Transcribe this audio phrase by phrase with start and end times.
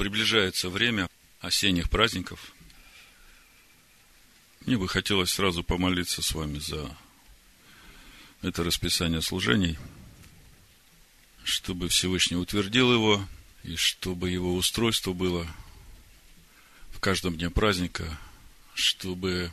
[0.00, 2.54] приближается время осенних праздников.
[4.64, 6.96] Мне бы хотелось сразу помолиться с вами за
[8.40, 9.76] это расписание служений,
[11.44, 13.28] чтобы Всевышний утвердил его,
[13.62, 15.46] и чтобы его устройство было
[16.92, 18.18] в каждом дне праздника,
[18.72, 19.52] чтобы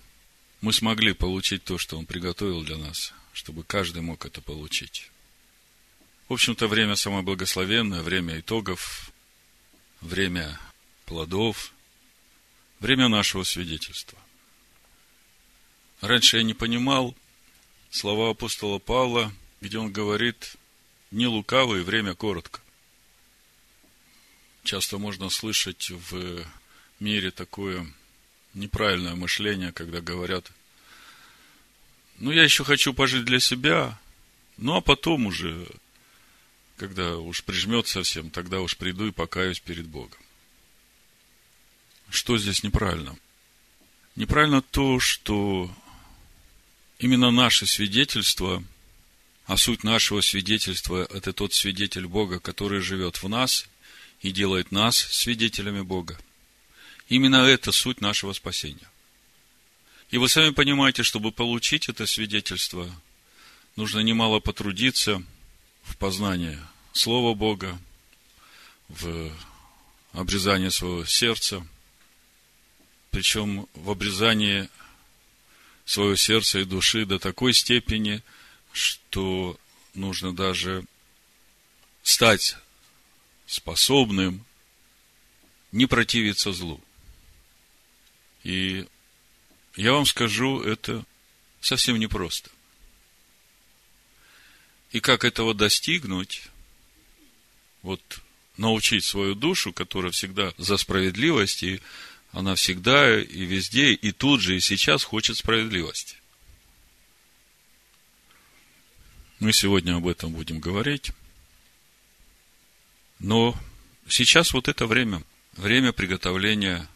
[0.62, 5.12] мы смогли получить то, что Он приготовил для нас, чтобы каждый мог это получить.
[6.30, 9.12] В общем-то, время самое благословенное, время итогов,
[10.08, 10.60] время
[11.06, 11.74] плодов,
[12.80, 14.18] время нашего свидетельства.
[16.02, 17.16] Раньше я не понимал
[17.92, 20.56] слова апостола Павла, где он говорит,
[21.12, 22.62] не лукавый, время коротко.
[24.64, 26.46] Часто можно слышать в
[27.00, 27.88] мире такое
[28.54, 30.52] неправильное мышление, когда говорят,
[32.20, 34.00] ну, я еще хочу пожить для себя,
[34.58, 35.68] ну, а потом уже,
[36.78, 40.20] когда уж прижмет совсем, тогда уж приду и покаюсь перед Богом.
[42.10, 43.18] Что здесь неправильно?
[44.16, 45.70] Неправильно то, что
[47.00, 48.64] именно наше свидетельство,
[49.46, 53.68] а суть нашего свидетельства– это тот свидетель Бога, который живет в нас
[54.22, 56.18] и делает нас свидетелями Бога.
[57.10, 58.90] Именно это суть нашего спасения.
[60.10, 62.90] И вы сами понимаете, чтобы получить это свидетельство,
[63.76, 65.24] нужно немало потрудиться
[65.88, 66.60] в познании
[66.94, 67.80] Слова Бога,
[68.88, 69.32] в
[70.14, 71.66] обрезании своего сердца,
[73.12, 74.70] причем в обрезании
[75.86, 78.22] своего сердца и души до такой степени,
[78.72, 79.60] что
[79.94, 80.86] нужно даже
[82.04, 82.58] стать
[83.46, 84.46] способным
[85.72, 86.82] не противиться злу.
[88.44, 88.86] И
[89.76, 91.06] я вам скажу, это
[91.62, 92.50] совсем непросто.
[94.92, 96.44] И как этого достигнуть,
[97.82, 98.22] вот
[98.58, 101.82] научить свою душу, которая всегда за справедливость, и
[102.32, 106.16] она всегда и везде, и тут же, и сейчас хочет справедливости.
[109.40, 111.12] Мы сегодня об этом будем говорить.
[113.20, 113.56] Но
[114.08, 115.24] сейчас вот это время,
[115.54, 116.88] время приготовления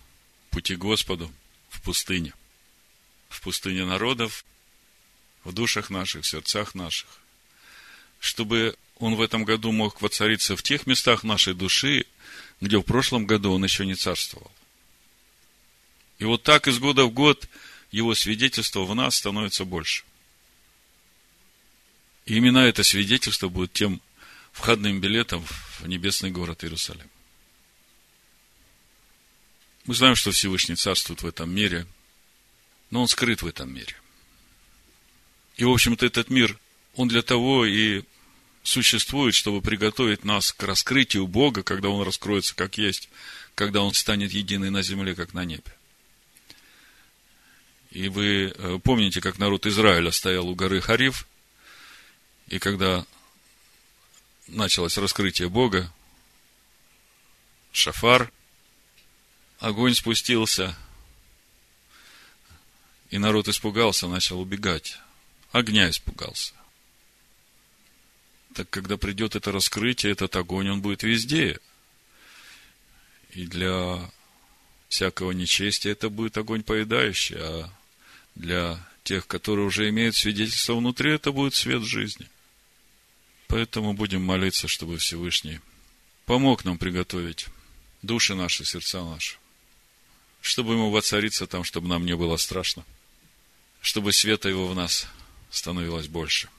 [0.50, 1.32] пути Господу–
[1.72, 2.34] в пустыне.
[3.30, 4.46] В пустыне народов,
[5.44, 7.10] в душах наших, в сердцах наших.
[8.22, 12.06] Чтобы он в этом году мог воцариться в тех местах нашей души,
[12.62, 14.52] где в прошлом году он еще не царствовал.
[16.20, 17.50] И вот так из года в год
[17.90, 20.04] его свидетельство в нас становится больше.
[22.28, 24.00] И именно это свидетельство будет тем
[24.52, 25.44] входным билетом
[25.80, 27.10] в небесный город Иерусалим.
[29.86, 31.88] Мы знаем, что Всевышний царствует в этом мире,
[32.92, 33.96] но он скрыт в этом мире.
[35.58, 36.60] И, в общем-то, этот мир,
[36.96, 38.04] он для того и
[38.64, 43.10] существует, чтобы приготовить нас к раскрытию Бога, когда Он раскроется как есть,
[43.56, 45.64] когда Он станет единый на земле, как на небе.
[47.92, 51.28] И вы э, помните, как народ Израиля стоял у горы Хариф,
[52.48, 53.06] и когда
[54.48, 55.92] началось раскрытие Бога,
[57.72, 58.32] Шафар,
[59.60, 60.76] огонь спустился,
[63.10, 64.98] и народ испугался, начал убегать.
[65.52, 66.54] Огня испугался.
[68.56, 71.60] Так когда придет это раскрытие, этот огонь, он будет везде.
[73.32, 74.12] И для
[74.90, 77.70] всякого нечестия это будет огонь поедающий, а
[78.36, 82.30] для тех, которые уже имеют свидетельство внутри, это будет свет жизни.
[83.48, 85.60] Поэтому будем молиться, чтобы Всевышний
[86.26, 87.48] помог нам приготовить
[88.02, 89.38] души наши, сердца наши
[90.42, 92.84] чтобы ему воцариться там, чтобы нам не было страшно,
[93.80, 95.08] чтобы света его в нас
[95.52, 96.50] становилось больше,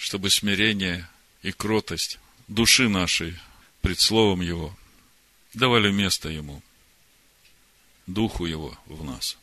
[0.00, 1.06] чтобы смирение
[1.42, 2.18] и кротость
[2.48, 3.38] души нашей
[3.82, 4.74] пред Словом Его
[5.52, 6.62] давали место Ему,
[8.06, 9.36] Духу Его в нас.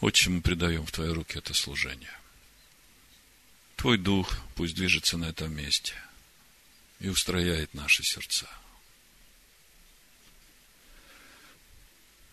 [0.00, 2.10] Отче, мы предаем в Твои руки это служение.
[3.76, 5.94] Твой Дух пусть движется на этом месте
[6.98, 8.48] и устрояет наши сердца–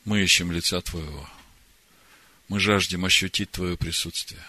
[0.03, 1.29] Мы ищем лица Твоего.
[2.47, 4.43] Мы жаждем ощутить Твое присутствие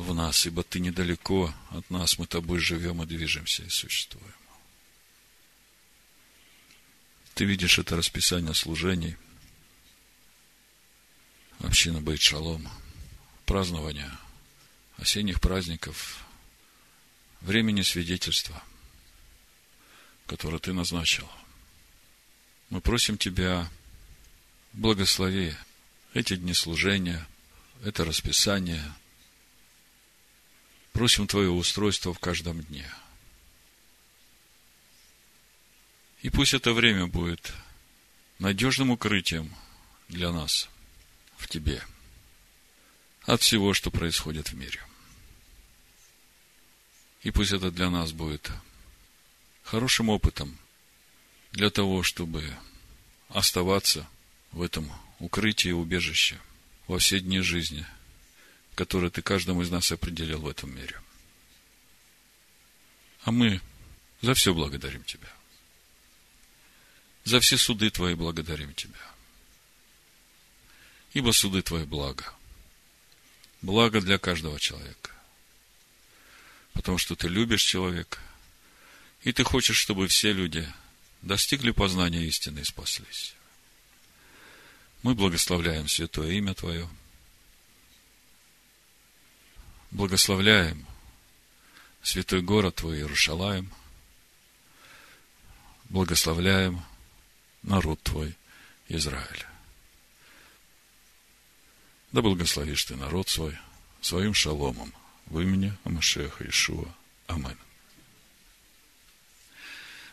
[0.00, 4.34] в нас, ибо Ты недалеко от нас, мы Тобой живем и движемся и существуем.
[7.34, 9.16] Ты видишь это расписание служений,
[11.60, 12.68] община Бейт Шалом,
[13.46, 14.10] празднования
[14.96, 16.24] осенних праздников,
[17.40, 18.62] времени свидетельства,
[20.26, 21.28] которое Ты назначил.
[22.70, 23.70] Мы просим Тебя
[24.72, 25.54] Благослови
[26.14, 27.26] эти дни служения,
[27.82, 28.84] это расписание.
[30.92, 32.90] Просим Твое устройство в каждом дне.
[36.22, 37.52] И пусть это время будет
[38.38, 39.54] надежным укрытием
[40.08, 40.68] для нас
[41.36, 41.82] в Тебе
[43.24, 44.80] от всего, что происходит в мире.
[47.22, 48.50] И пусть это для нас будет
[49.62, 50.58] хорошим опытом
[51.52, 52.56] для того, чтобы
[53.28, 54.08] оставаться
[54.52, 56.40] в этом укрытии и убежище
[56.86, 57.86] во все дни жизни,
[58.80, 60.98] которые ты каждому из нас определил в этом мире.
[63.24, 63.60] А мы
[64.22, 65.28] за все благодарим Тебя.
[67.24, 69.04] За все суды Твои благодарим Тебя.
[71.12, 72.24] Ибо суды Твои благо.
[73.60, 75.10] Благо для каждого человека.
[76.72, 78.18] Потому что Ты любишь человека,
[79.24, 80.66] и Ты хочешь, чтобы все люди
[81.20, 83.34] достигли познания истины и спаслись.
[85.02, 86.88] Мы благословляем святое имя Твое.
[89.90, 90.86] Благословляем
[92.02, 93.72] святой город Твой Иерушалаем.
[95.84, 96.82] Благословляем
[97.62, 98.36] народ Твой
[98.88, 99.46] Израиль.
[102.12, 103.58] Да благословишь Ты народ свой
[104.00, 104.92] своим шаломом
[105.26, 106.88] в имени Амашеха Ишуа.
[107.26, 107.56] Аминь.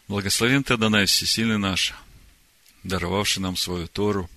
[0.07, 1.93] Благословен Ты, Адонай Всесильный наш,
[2.83, 4.29] даровавший нам свою Тору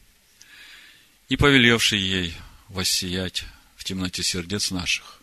[1.28, 2.36] и повелевший ей
[2.68, 3.44] воссиять
[3.76, 5.19] в темноте сердец наших,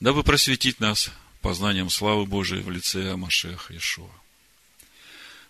[0.00, 1.10] дабы просветить нас
[1.40, 4.10] познанием славы Божией в лице Амашеха Ишуа.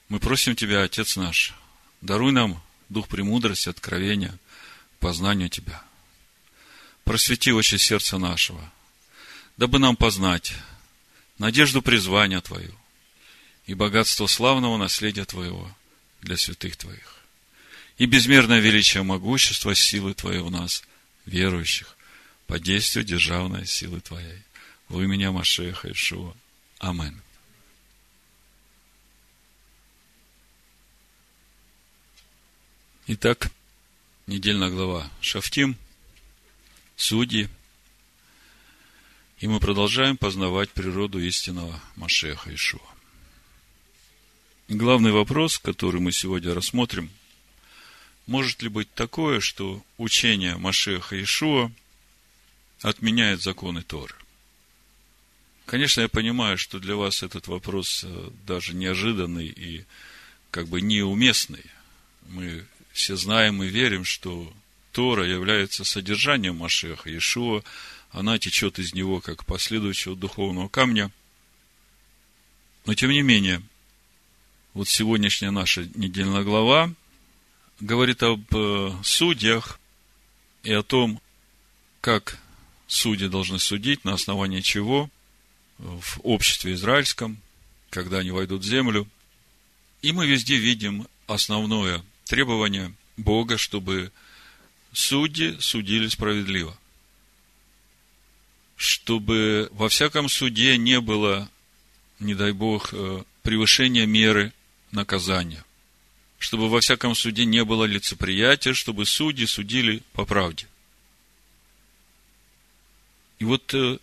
[0.08, 1.54] Мы просим Тебя, Отец наш,
[2.00, 4.38] даруй нам дух премудрости, откровения,
[5.00, 5.82] познанию Тебя.
[7.04, 8.72] Просвети очи сердца нашего,
[9.56, 10.54] дабы нам познать
[11.38, 12.74] надежду призвания Твою–
[13.68, 15.70] и богатство славного наследия Твоего
[16.22, 17.18] для святых Твоих,
[17.98, 20.82] и безмерное величие могущества силы Твоей в нас,
[21.26, 21.94] верующих,
[22.48, 24.42] по действию державной силы Твоей.
[24.88, 26.34] В имени Машеха Ишуа.
[26.78, 27.20] Амин.
[33.06, 33.50] Итак,
[34.26, 35.76] недельная глава Шафтим,
[36.96, 37.48] Судьи,
[39.40, 42.80] и мы продолжаем познавать природу истинного Машеха Ишуа.
[44.68, 47.10] Главный вопрос, который мы сегодня рассмотрим,
[48.26, 51.70] может ли быть такое, что учение Машеха Ишуа
[52.82, 54.14] отменяет законы Торы?
[55.66, 59.84] Конечно, я понимаю, что для вас этот вопрос э, даже неожиданный и
[60.50, 61.64] как бы неуместный.
[62.28, 64.52] Мы все знаем и верим, что
[64.92, 67.62] Тора является содержанием Машеха Иешуа,
[68.10, 71.10] она течет из него как последующего духовного камня.
[72.86, 73.62] Но тем не менее,
[74.72, 76.90] вот сегодняшняя наша недельная глава
[77.80, 79.78] говорит об э, судьях
[80.62, 81.20] и о том,
[82.00, 82.38] как
[82.88, 85.08] судьи должны судить, на основании чего
[85.78, 87.38] в обществе израильском,
[87.90, 89.06] когда они войдут в землю.
[90.02, 94.10] И мы везде видим основное требование Бога, чтобы
[94.92, 96.76] судьи судили справедливо.
[98.76, 101.48] Чтобы во всяком суде не было,
[102.18, 104.52] не дай Бог, э, превышения меры
[104.92, 105.64] наказания.
[106.38, 110.66] Чтобы во всяком суде не было лицеприятия, чтобы судьи судили по правде.
[113.38, 113.98] И вот э,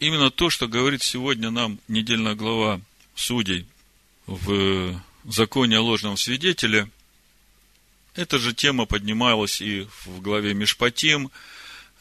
[0.00, 2.80] именно то, что говорит сегодня нам недельная глава
[3.14, 3.66] судей
[4.26, 6.88] в законе о ложном свидетеле,
[8.14, 11.30] эта же тема поднималась и в главе Мишпатим,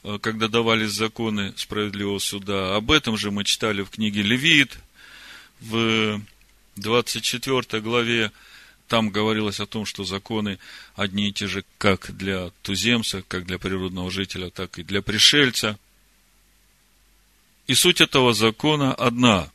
[0.04, 2.76] э, когда давались законы справедливого суда.
[2.76, 4.78] Об этом же мы читали в книге Левит,
[5.62, 6.22] в
[6.76, 8.32] 24 главе
[8.88, 10.60] там говорилось о том, что законы
[10.96, 15.80] одни и те же как для туземца, как для природного жителя, так и для пришельца.
[17.72, 19.50] И суть этого закона одна.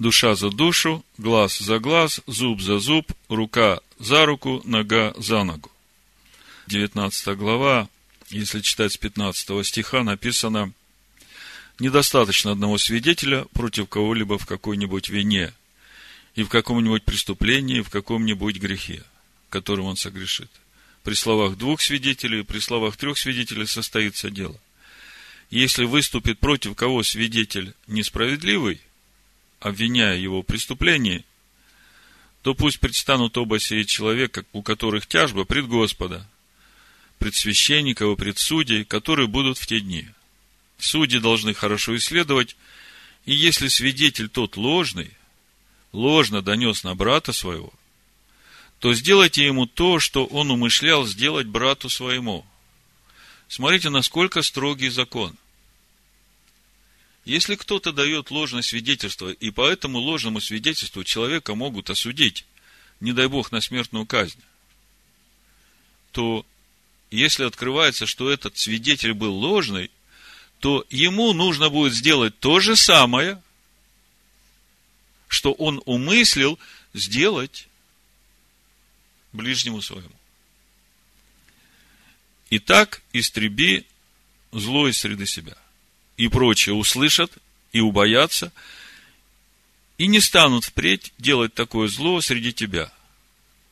[0.00, 5.70] Душа за душу, глаз за глаз, зуб за зуб, рука за руку, нога за ногу.
[6.66, 7.88] 19 глава,
[8.28, 10.72] если читать с 15 стиха, написано–
[11.78, 15.52] недостаточно одного свидетеля против кого-либо в какой-нибудь вине
[16.34, 19.04] и в каком-нибудь преступлении, в каком-нибудь грехе,
[19.48, 20.50] которым он согрешит.
[21.04, 24.60] При словах двух свидетелей, при словах трех свидетелей состоится дело.
[25.50, 28.80] Если выступит против кого свидетель несправедливый,
[29.60, 31.24] обвиняя его в преступлении,
[32.42, 36.28] то пусть предстанут оба сие человека, у которых тяжба пред Господа,
[37.18, 40.08] пред священников и пред судей, которые будут в те дни.
[40.78, 42.56] Судьи должны хорошо исследовать,
[43.24, 45.10] и если свидетель тот ложный,
[45.92, 47.72] ложно донес на брата своего,
[48.78, 52.44] то сделайте ему то, что он умышлял сделать брату своему.
[53.48, 55.36] Смотрите, насколько строгий закон.
[57.24, 62.44] Если кто-то дает ложное свидетельство, и по этому ложному свидетельству человека могут осудить,
[63.00, 64.40] не дай бог, на смертную казнь,
[66.12, 66.46] то
[67.10, 69.90] если открывается, что этот свидетель был ложный,
[70.60, 73.42] то ему нужно будет сделать то же самое,
[75.28, 76.58] что он умыслил
[76.94, 77.68] сделать
[79.32, 80.15] ближнему своему.
[82.50, 83.86] Итак, истреби
[84.52, 85.56] зло из среды себя.
[86.16, 87.32] И прочие услышат
[87.72, 88.52] и убоятся,
[89.98, 92.92] и не станут впредь делать такое зло среди тебя.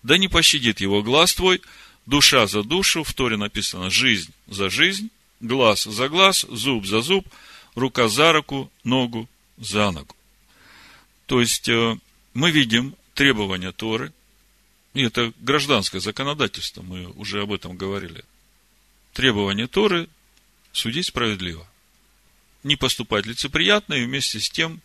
[0.02, 1.62] Да не пощадит его глаз твой,
[2.07, 7.26] душа за душу, в Торе написано жизнь за жизнь, глаз за глаз, зуб за зуб,
[7.75, 10.14] рука за руку, ногу за ногу.
[11.26, 11.97] То есть, э,
[12.35, 14.12] мы видим требования Торы,
[14.93, 18.25] и это гражданское законодательство, мы уже об этом говорили.
[19.14, 20.09] Требования Торы–
[20.73, 21.66] судить справедливо.
[22.64, 24.80] Не поступать лицеприятно и вместе с тем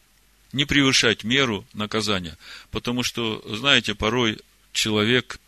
[0.54, 2.38] не превышать меру наказания.
[2.70, 4.38] Потому что, знаете, порой
[4.72, 5.40] человек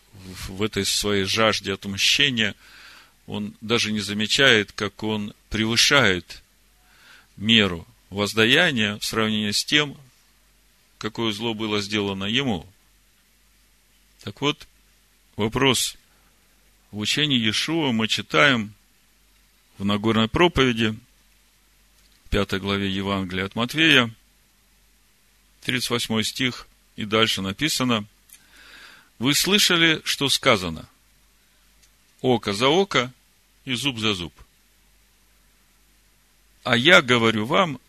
[0.48, 2.56] в этой своей жажде отмщения,
[3.28, 6.42] он даже не замечает, как он превышает
[7.38, 9.96] меру воздаяния в сравнении с тем,
[10.98, 12.66] какое зло было сделано ему.
[14.24, 14.68] Так вот,
[15.36, 15.98] вопрос.
[16.92, 18.74] В учении Иешуа мы читаем
[19.78, 20.94] в Нагорной проповеди,
[22.32, 24.14] 5 главе Евангелия от Матвея,
[25.62, 26.68] 38 стих,
[26.98, 28.06] и дальше написано,
[29.20, 30.90] «Вы слышали, что сказано?
[32.20, 33.14] Око за око
[33.64, 34.34] и зуб за зуб.
[36.64, 37.80] А я говорю вам,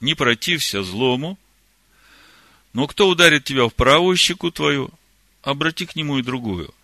[0.00, 1.38] не протився злому,
[2.72, 4.90] но кто ударит тебя в правую щеку твою,
[5.42, 6.74] обрати к нему и другую.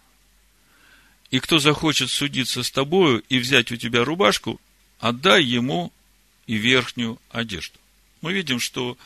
[1.30, 4.61] И кто захочет судиться с тобою и взять у тебя рубашку,
[4.99, 5.92] отдай ему
[6.47, 7.78] и верхнюю одежду.
[8.21, 8.97] Мы видим, что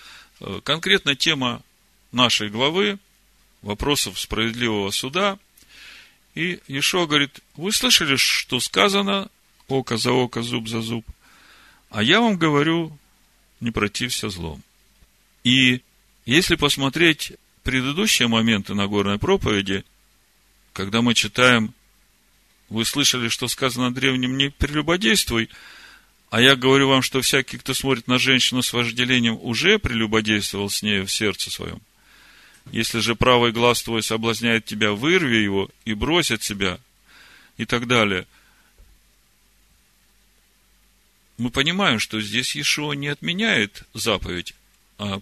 [0.41, 1.62] э, конкретно тема
[2.12, 2.99] нашей главы,
[3.62, 5.39] вопросов справедливого суда,
[6.35, 9.29] и Ешо говорит, вы слышали, что сказано,
[9.69, 11.05] око за око, зуб за зуб,
[11.91, 12.97] а я вам говорю,
[13.61, 14.62] не протився злом.
[15.45, 15.83] И
[16.25, 19.85] если посмотреть предыдущие моменты Нагорной проповеди,
[20.73, 21.75] когда мы читаем,
[22.71, 25.50] вы слышали, что сказано древним, не прелюбодействуй,
[26.31, 30.83] а я говорю вам, что всякий, кто смотрит на женщину с вожделением, уже прелюбодействовал с
[30.83, 31.81] ней в сердце своем.
[32.71, 36.79] Если же правый глаз твой соблазняет тебя, вырви его и брось от себя,
[37.59, 38.27] и так далее.
[41.37, 44.55] Мы понимаем, что здесь Иешуа не отменяет заповедь
[44.99, 45.21] о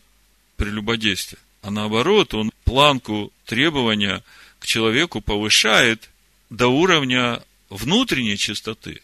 [0.56, 4.22] прелюбодействии а наоборот, он планку требования
[4.58, 6.08] к человеку повышает
[6.50, 9.02] до уровня внутренней чистоты.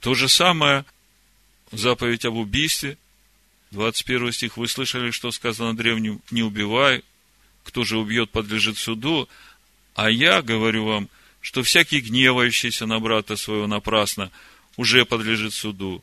[0.00, 0.84] То же самое
[1.72, 2.98] заповедь об убийстве.
[3.70, 4.56] 21 стих.
[4.56, 7.02] Вы слышали, что сказано древним, не убивай.
[7.64, 9.28] Кто же убьет, подлежит суду.
[9.94, 11.08] А я говорю вам,
[11.40, 14.30] что всякий гневающийся на брата своего напрасно
[14.76, 16.02] уже подлежит суду.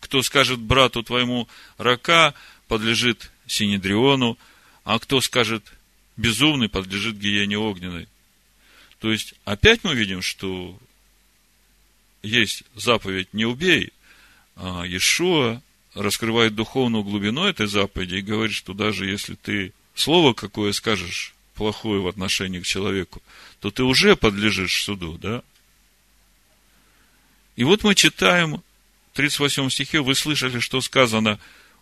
[0.00, 1.48] Кто скажет брату твоему
[1.78, 2.34] рака,
[2.68, 4.38] подлежит Синедриону,
[4.84, 5.64] а кто скажет
[6.16, 8.08] безумный, подлежит гиене огненной.
[8.98, 10.78] То есть, опять мы видим, что
[12.22, 13.92] есть заповедь «не убей»,
[14.56, 15.62] а Иешуа
[15.94, 22.00] раскрывает духовную глубину этой заповеди и говорит, что даже если ты слово какое скажешь плохое
[22.00, 23.22] в отношении к человеку,
[23.60, 25.42] то ты уже подлежишь суду, да?
[27.56, 28.62] И вот мы читаем
[29.14, 31.38] 38 стихе вы слышали, что сказано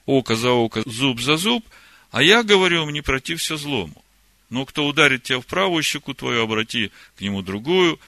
[0.07, 1.67] око за око, зуб за зуб,
[2.13, 4.04] а я говорю вам, не протився злому.
[4.51, 7.99] Но кто ударит тебя в правую щеку твою, обрати к нему другую,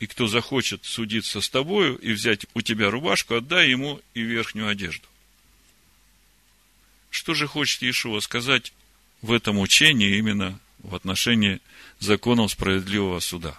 [0.00, 4.68] и кто захочет судиться с тобою и взять у тебя рубашку, отдай ему и верхнюю
[4.68, 5.06] одежду.
[7.10, 8.72] Что же хочет Иешуа сказать
[9.22, 11.60] в этом учении именно в отношении
[12.00, 13.58] законов справедливого суда?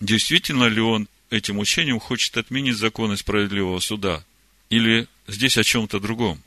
[0.00, 4.24] Действительно ли он этим учением хочет отменить законы справедливого суда?
[4.70, 6.42] Или здесь о чем-то другом?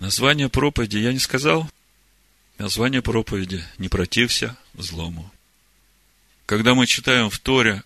[0.00, 1.70] Название проповеди я не сказал.
[2.58, 5.30] Название проповеди «Не протився злому».
[6.46, 7.82] Когда мы читаем в Торе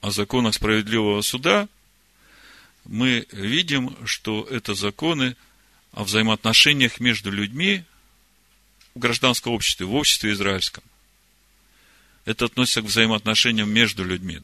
[0.00, 1.68] о законах справедливого суда,
[2.84, 5.36] мы видим, что это законы
[5.92, 7.84] о взаимоотношениях между людьми
[8.94, 10.84] в гражданском обществе, в обществе израильском.
[12.24, 14.40] Это относится к взаимоотношениям между людьми.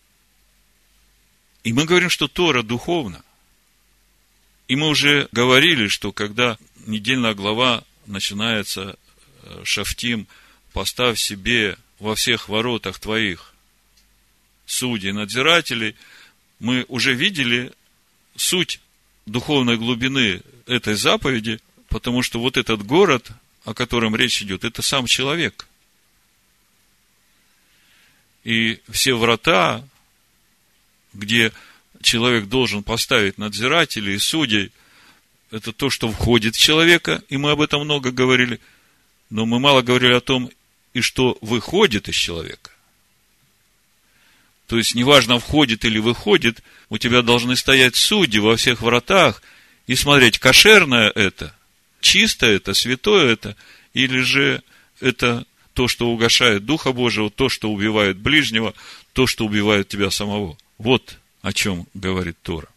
[1.65, 3.23] И мы говорим, что Тора духовна.
[4.69, 8.97] И мы уже говорили, что когда недельная глава начинается
[9.65, 10.27] Шафтим,
[10.73, 13.55] поставь себе во всех воротах твоих
[14.67, 15.97] судей, надзирателей,
[16.59, 17.73] мы уже видели
[18.35, 18.81] суть
[19.27, 23.31] духовной глубины этой заповеди, потому что вот этот город,
[23.65, 25.67] о котором речь идет, это сам человек.
[28.45, 29.85] И все врата,
[31.13, 31.53] где
[32.03, 34.71] человек должен поставить надзирателей и судей,
[35.51, 38.61] это то, что входит в человека, и мы об этом много говорили,
[39.31, 40.51] но мы мало говорили о том,
[40.93, 42.71] и что выходит из человека.
[44.67, 49.43] То есть, неважно, входит или выходит, у тебя должны стоять судьи во всех вратах
[49.87, 51.55] и смотреть, кошерное это,
[52.01, 53.57] чисто это, святое это,
[53.95, 54.63] или же
[55.01, 58.75] это то, что угошает Духа Божьего, то, что убивает ближнего,
[59.13, 60.57] то, что убивает тебя самого.
[60.79, 62.69] Вот о чем говорит Тора.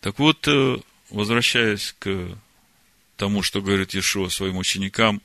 [0.00, 0.78] Так вот, э,
[1.10, 2.38] возвращаясь к
[3.20, 5.20] тому, что говорит Иешуа своим ученикам,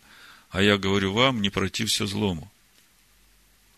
[0.49, 2.51] а я говорю вам, не протився злому.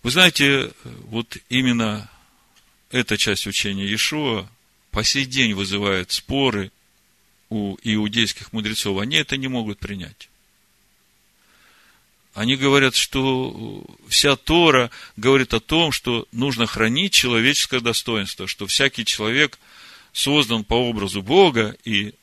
[0.01, 2.09] Вы знаете, вот именно
[2.89, 4.49] эта часть учения Иешуа
[4.89, 6.71] по сей день вызывает споры
[7.49, 8.97] у иудейских мудрецов.
[8.97, 10.29] Они это не могут принять.
[12.33, 19.05] Они говорят, что вся Тора говорит о том, что нужно хранить человеческое достоинство, что всякий
[19.05, 19.59] человек
[20.11, 22.15] создан по образу Бога, и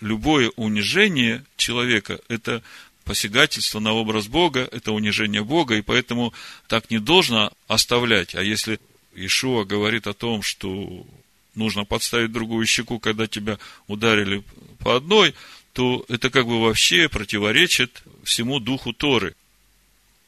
[0.00, 2.62] любое унижение человека– это
[3.04, 6.34] посягательство на образ Бога, это унижение Бога, и поэтому
[6.66, 8.34] так не должно оставлять.
[8.34, 8.80] А если
[9.14, 11.06] Ишуа говорит о том, что
[11.54, 14.44] нужно подставить другую щеку, когда тебя ударили
[14.78, 15.34] по одной,
[15.72, 19.34] то это как бы вообще противоречит всему духу Торы.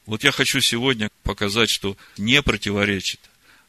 [0.05, 3.19] Вот я хочу сегодня показать, что не противоречит,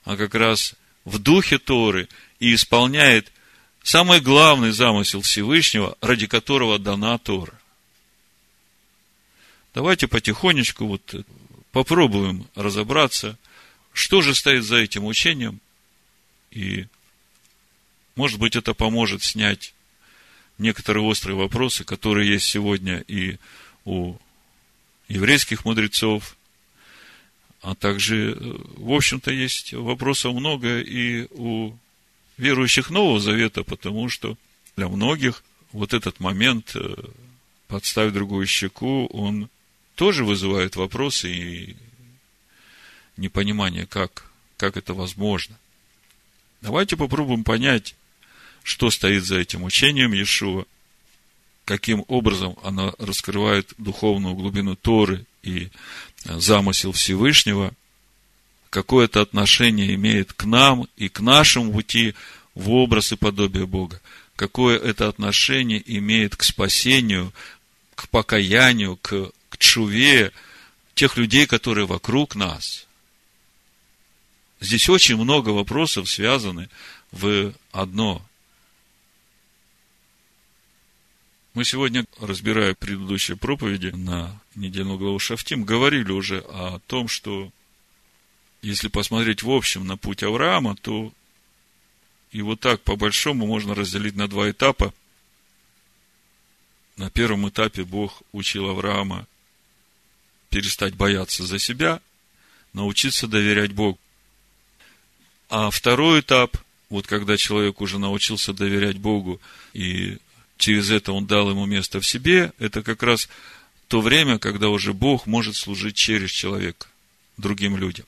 [0.04, 2.09] а как раз в духе Торы
[2.40, 3.30] и исполняет
[3.82, 7.58] самый главный замысел Всевышнего, ради которого дана Тора.
[9.74, 11.14] Давайте потихонечку вот
[11.72, 13.38] попробуем разобраться,
[13.92, 15.60] что же стоит за этим учением,
[16.50, 16.86] и,
[18.14, 19.74] может быть, это поможет снять
[20.58, 23.38] некоторые острые вопросы, которые есть сегодня и
[23.84, 24.16] у
[25.08, 26.37] еврейских мудрецов,
[27.62, 28.37] а также,
[28.76, 31.74] в общем-то, есть вопросов много и у
[32.37, 34.37] верующих Нового Завета, потому что
[34.77, 35.42] для многих
[35.73, 36.95] вот этот момент э,
[37.68, 39.49] подставить другую щеку, он
[39.95, 41.77] тоже вызывает вопросы и
[43.16, 45.59] непонимание, как, как это возможно.
[46.61, 47.95] Давайте попробуем понять,
[48.62, 50.64] что стоит за этим учением Иешуа,
[51.64, 55.68] каким образом она раскрывает духовную глубину Торы и
[56.25, 57.73] замысел Всевышнего,
[58.72, 62.14] какое это отношение имеет к нам и к нашему пути
[62.54, 64.00] в образ и подобие Бога,
[64.35, 67.35] какое это отношение имеет к спасению,
[67.94, 70.32] к покаянию, к чуве
[70.94, 72.87] тех людей, которые вокруг нас.
[74.58, 76.70] Здесь очень много вопросов связаны
[77.11, 78.24] в одно.
[81.52, 87.52] Мы сегодня, разбирая предыдущие проповеди на недельную главу Шафтим, говорили уже о том, что
[88.62, 91.12] если посмотреть в общем на путь Авраама, то
[92.31, 94.94] его так по-большому можно разделить на два этапа.
[96.96, 99.27] На первом этапе Бог учил Авраама
[100.48, 102.01] перестать бояться за себя,
[102.72, 103.98] научиться доверять Богу.
[105.48, 106.57] А второй этап,
[106.88, 109.40] вот когда человек уже научился доверять Богу,
[109.72, 110.18] и
[110.57, 113.29] через это он дал ему место в себе, это как раз
[113.88, 116.87] то время, когда уже Бог может служить через человека
[117.37, 118.07] другим людям.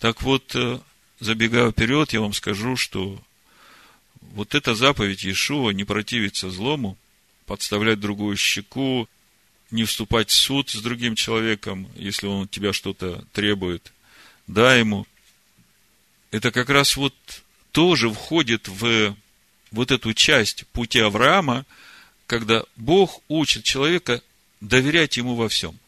[0.00, 0.80] Так вот, э,
[1.20, 3.22] забегая вперед, я вам скажу, что
[4.32, 6.96] вот эта заповедь Иешуа не противиться злому,
[7.44, 9.08] подставлять другую щеку,
[9.70, 13.92] не вступать в суд с другим человеком, если он от тебя что-то требует,
[14.46, 15.06] дай ему.
[16.30, 17.14] Это как раз вот
[17.70, 19.14] тоже входит в
[19.70, 21.66] вот эту часть пути Авраама,
[22.26, 24.22] когда Бог учит человека
[24.62, 25.78] доверять ему во всем.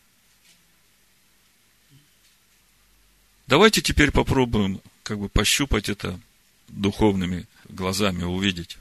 [3.52, 6.18] Давайте теперь попробуем как бы пощупать это
[6.68, 8.78] духовными глазами, увидеть.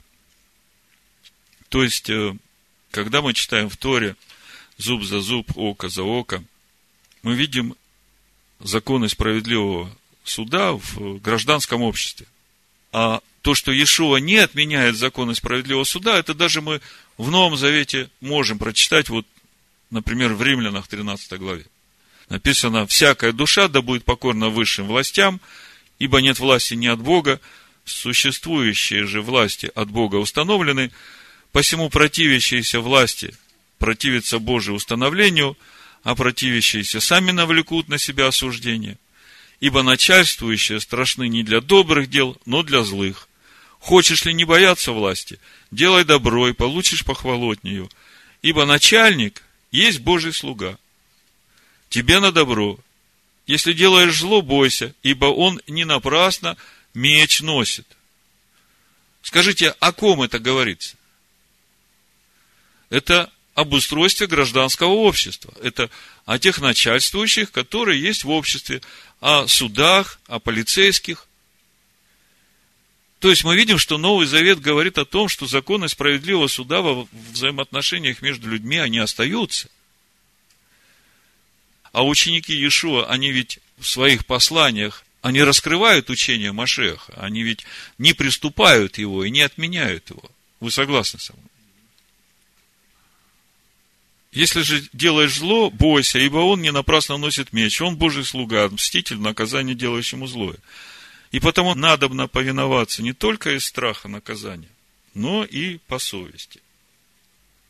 [1.68, 2.34] То есть, э,
[2.90, 4.16] когда мы читаем в Торе–
[4.78, 6.42] зуб за зуб, око за око,
[7.22, 7.74] мы видим
[8.60, 12.26] законы справедливого суда в гражданском обществе.
[12.92, 16.80] А то, что Иешуа не отменяет законы справедливого суда, это даже мы
[17.18, 19.26] в Новом Завете можем прочитать, вот,
[19.90, 21.66] например, в Римлянах 13 главе.
[22.28, 25.40] Написано, всякая душа да будет покорна высшим властям,
[25.98, 27.40] ибо нет власти ни от Бога,
[27.84, 30.90] существующие же власти от Бога установлены,
[31.52, 33.34] посему противящиеся власти
[33.78, 35.56] противятся Божию установлению,
[36.04, 38.96] а противящиеся сами навлекут на себя осуждение.
[39.62, 43.28] ибо начальствующие страшны не для добрых дел, но для злых.
[43.78, 45.38] Хочешь ли не бояться власти,
[45.70, 47.88] делай добро и получишь похвалу от нее,
[48.42, 50.78] ибо начальник есть Божий слуга.
[51.92, 52.78] Тебе на добро.
[53.46, 56.56] Если делаешь зло, бойся, ибо он не напрасно
[56.94, 57.86] меч носит.
[59.20, 60.96] Скажите, о ком это говорится?
[62.88, 65.52] Это об устройстве гражданского общества.
[65.62, 65.90] Это
[66.24, 68.80] о тех начальствующих, которые есть в обществе,
[69.20, 71.28] о судах, о полицейских.
[73.18, 77.06] То есть мы видим, что Новый Завет говорит о том, что законы справедливого суда во
[77.32, 79.68] взаимоотношениях между людьми, они остаются.
[81.92, 87.64] А ученики Иешуа, они ведь в своих посланиях, они раскрывают учение Машеха, они ведь
[87.98, 90.28] не приступают его и не отменяют его.
[90.58, 91.46] Вы согласны со мной?
[94.32, 97.80] Если же делаешь зло, бойся, ибо он не напрасно носит меч.
[97.82, 100.56] Он Божий слуга, мститель, наказание делающему злое.
[101.32, 104.70] И потому надобно повиноваться не только из страха наказания,
[105.12, 106.62] но и по совести.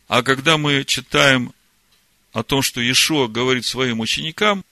[0.06, 1.52] А когда мы читаем
[2.32, 4.64] о том, что Иешуа говорит своим ученикам,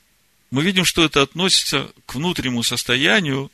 [0.51, 3.51] мы видим, что это относится к внутреннему состоянию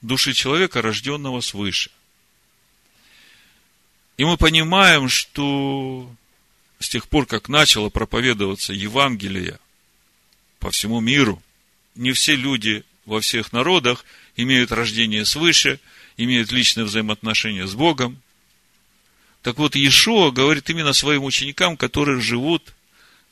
[0.00, 1.90] души человека, рожденного свыше.
[4.16, 6.10] И мы понимаем, что
[6.78, 9.58] с тех пор, как начало проповедоваться Евангелие
[10.58, 11.42] по всему миру,
[11.94, 14.04] не все люди во всех народах
[14.36, 15.80] имеют рождение свыше,
[16.16, 18.20] имеют личные взаимоотношения с Богом.
[19.42, 22.72] Так вот, Иешуа говорит именно своим ученикам, которые живут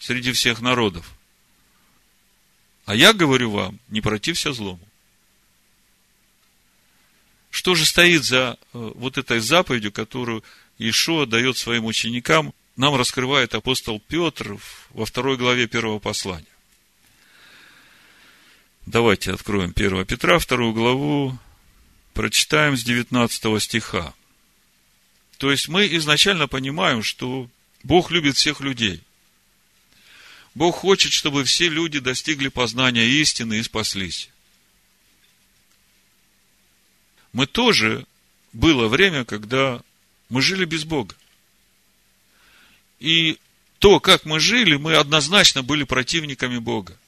[0.00, 1.14] среди всех народов.
[2.86, 4.80] А я говорю вам, не протився злому.
[7.50, 10.42] Что же стоит за э, вот этой заповедью, которую
[10.78, 14.56] Иешуа дает своим ученикам, нам раскрывает апостол Петр
[14.90, 16.46] во второй главе первого послания.
[18.86, 21.38] Давайте откроем 1 Петра, вторую главу,
[22.14, 24.14] прочитаем с 19 стиха.
[25.36, 27.48] То есть мы изначально понимаем, что
[27.82, 29.02] Бог любит всех людей.
[30.54, 34.30] Бог хочет, чтобы все люди достигли познания истины и спаслись.
[37.32, 38.06] Мы тоже,
[38.52, 39.80] было время, когда
[40.28, 41.14] мы жили без Бога.
[42.98, 43.38] И
[43.78, 46.98] то, как мы жили, мы однозначно были противниками Бога.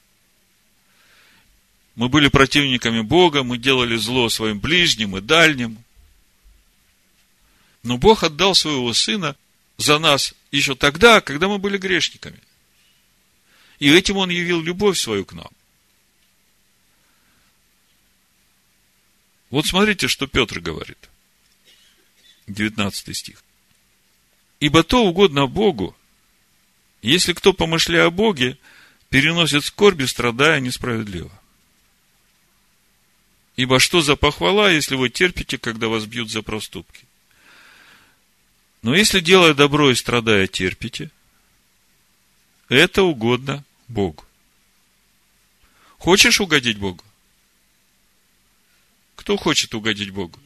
[1.96, 5.76] Мы были противниками Бога, мы делали зло своим ближним и дальним.
[7.82, 9.36] Но Бог отдал своего Сына
[9.76, 12.38] за нас еще тогда, когда мы были грешниками.
[13.82, 15.50] И этим Он явил любовь свою к нам.
[19.50, 21.10] Вот смотрите, что Петр говорит.
[22.46, 23.42] 19 стих.
[24.60, 25.96] Ибо то угодно Богу,
[27.02, 28.56] если кто, помышляя о Боге,
[29.08, 31.32] переносит скорби, страдая несправедливо.
[33.56, 37.04] Ибо что за похвала, если вы терпите, когда вас бьют за проступки?
[38.82, 41.10] Но если, делая добро и страдая, терпите,
[42.68, 44.24] это угодно Богу.
[45.98, 47.04] Хочешь угодить Богу?
[49.14, 50.40] Кто хочет угодить Богу?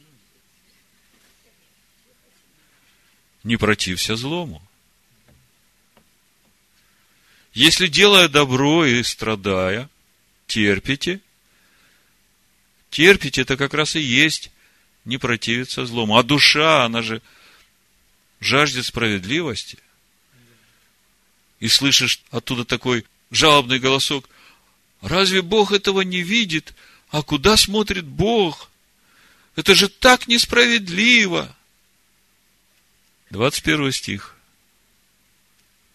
[3.43, 4.61] Не протився злому.
[7.53, 9.89] Если, делая добро и страдая,
[10.45, 11.21] терпите,
[12.91, 14.51] терпите, это как раз и есть
[15.05, 16.17] не противиться злому.
[16.17, 17.21] А душа, она же
[18.41, 19.79] жаждет справедливости.
[21.59, 24.29] И слышишь оттуда такой жалобный голосок.
[25.01, 26.73] Разве Бог этого не видит?
[27.09, 28.69] А куда смотрит Бог?
[29.55, 31.55] Это же так несправедливо.
[33.31, 34.35] 21 стих.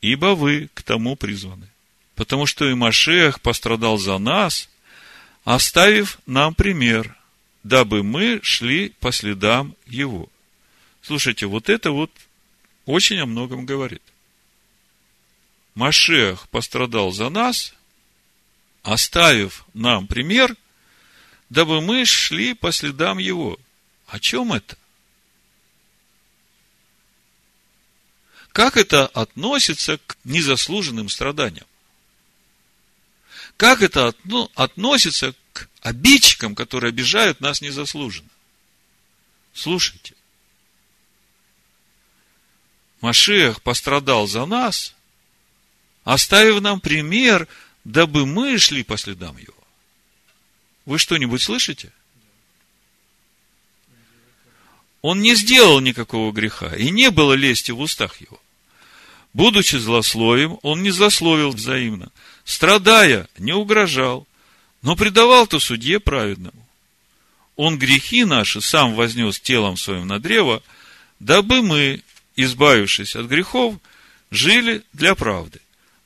[0.01, 1.69] Ибо вы к тому призваны.
[2.15, 4.69] Потому что и Машех пострадал за нас,
[5.45, 7.17] оставив нам пример,
[7.63, 10.29] дабы мы шли по следам его.
[11.01, 12.11] Слушайте, вот это вот
[12.85, 14.03] очень о многом говорит.
[15.75, 17.75] Машех пострадал за нас,
[18.83, 20.57] оставив нам пример,
[21.49, 23.59] дабы мы шли по следам его.
[24.07, 24.77] О чем это?
[28.53, 31.67] Как это относится к незаслуженным страданиям?
[33.57, 34.15] Как это
[34.55, 38.29] относится к обидчикам, которые обижают нас незаслуженно?
[39.55, 40.15] Слушайте.
[43.01, 44.95] Машех пострадал за нас,
[46.05, 47.49] оставив нам пример,
[47.85, 49.55] дабы мы шли по следам его.
[50.85, 51.93] Вы что-нибудь слышите?
[55.01, 58.41] Он не сделал никакого греха, и не было лести в устах его.
[59.33, 62.11] Будучи злословием, он не злословил взаимно.
[62.45, 64.27] Страдая, не угрожал,
[64.83, 66.69] но предавал-то судье праведному.
[67.57, 70.63] Он грехи наши сам вознес телом своим на древо,
[71.19, 72.03] дабы мы,
[72.37, 73.77] избавившись от грехов,
[74.31, 75.61] жили для правды.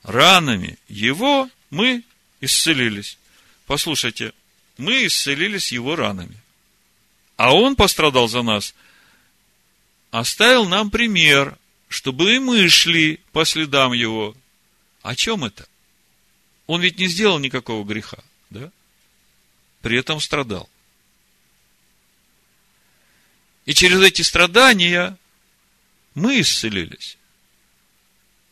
[0.06, 2.04] Ранами его мы
[2.40, 3.18] исцелились.
[3.66, 4.32] Послушайте,
[4.78, 6.36] мы исцелились его ранами.
[7.36, 8.72] А он пострадал за нас,
[10.12, 14.36] оставил нам пример, чтобы и мы шли по следам его.
[15.02, 15.66] О чем это?
[16.68, 18.18] Он ведь не сделал никакого греха,
[18.50, 18.70] да?
[19.82, 20.70] При этом страдал.
[23.64, 25.18] И через эти страдания
[26.14, 27.18] мы исцелились.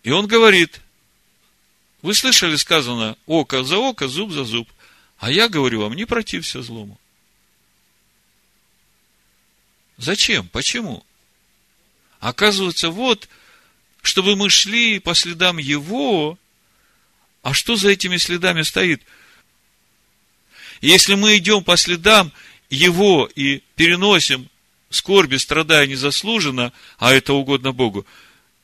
[0.03, 0.81] И он говорит,
[2.05, 4.69] вы слышали сказано, око за око, зуб за зуб.
[5.17, 7.01] А я говорю вам, не протився злому.
[9.97, 10.47] Зачем?
[10.49, 11.03] Почему?
[12.21, 13.27] Оказывается, вот,
[14.03, 16.39] чтобы мы шли по следам Его,
[17.41, 19.03] а что за этими следами стоит?
[20.83, 22.33] Если мы идем по следам
[22.69, 24.51] Его и переносим
[24.91, 28.05] скорби, страдая незаслуженно, а это угодно Богу,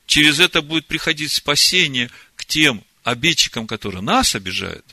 [0.05, 4.85] через это будет приходить спасение к тем обидчикам, которые нас обижают.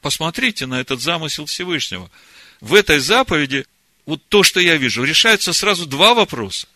[0.00, 2.10] Посмотрите на этот замысел Всевышнего.
[2.60, 3.66] В этой заповеди,
[4.06, 6.68] вот то, что я вижу, решаются сразу два вопроса.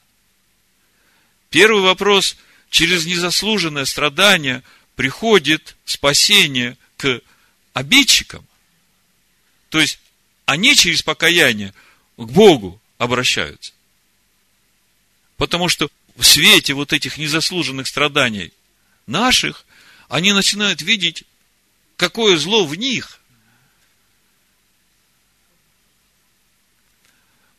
[1.51, 2.37] Первый вопрос,
[2.71, 4.63] через незаслуженное страдание
[4.97, 7.21] приходит спасение к
[7.73, 8.47] обидчикам.
[9.69, 10.01] То есть,
[10.47, 11.75] они через покаяние
[12.17, 13.73] к Богу обращаются.
[15.37, 18.53] Потому что в свете вот этих незаслуженных страданий
[19.07, 19.65] наших,
[20.09, 21.23] они начинают видеть,
[21.97, 23.21] какое зло в них.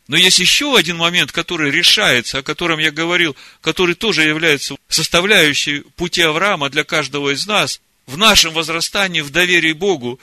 [0.08, 5.82] Но есть еще один момент, который решается, о котором я говорил, который тоже является составляющей
[5.96, 10.20] пути Авраама для каждого из нас, в нашем возрастании, в доверии Богу,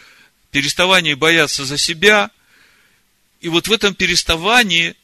[0.50, 2.30] переставании бояться за себя–
[3.40, 4.96] и вот в этом переставании,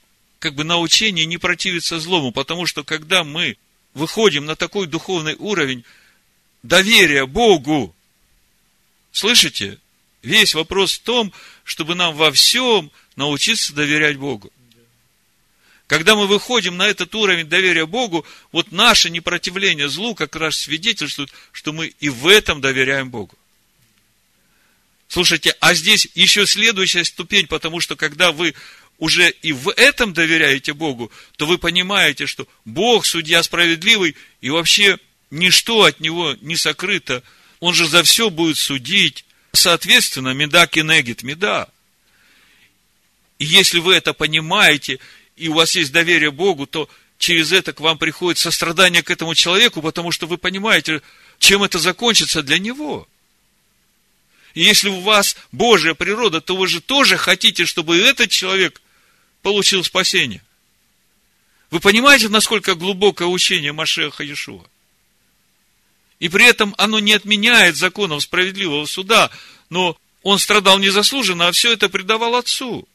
[0.43, 3.57] как бы научение не противиться злому, потому что когда мы
[3.95, 5.85] выходим на такой духовный уровень
[6.65, 7.95] доверия Богу,
[9.13, 9.79] слышите,
[10.21, 14.53] весь вопрос в том, чтобы нам во всем научиться доверять Богу.
[15.87, 21.31] Когда мы выходим на этот уровень доверия Богу, вот наше непротивление злу как раз свидетельствует,
[21.53, 23.39] что мы и в этом доверяем Богу.
[25.07, 28.55] Слушайте, а здесь еще следующая ступень, потому что когда вы
[29.03, 34.97] уже и в этом доверяете Богу, то вы понимаете, что Бог судья справедливый, и вообще
[35.33, 37.25] ничто от Него не сокрыто.
[37.59, 39.25] Он же за все будет судить.
[39.53, 41.67] Соответственно, меда кенегит меда.
[43.41, 45.01] И если вы это понимаете,
[45.35, 46.89] и у вас есть доверие Богу, то
[47.19, 51.03] через это к вам приходит сострадание к этому человеку, потому что вы понимаете,
[51.41, 53.09] чем это закончится для него.
[54.55, 58.81] И если у вас Божья природа, то вы же тоже хотите, чтобы этот человек
[59.43, 60.43] получил спасение.
[61.71, 64.65] Вы понимаете, насколько глубокое учение Машеха Иешуа?
[66.19, 69.31] И при этом оно не отменяет законов справедливого суда,
[69.71, 72.87] но он страдал незаслуженно, а все это предавал Отцу.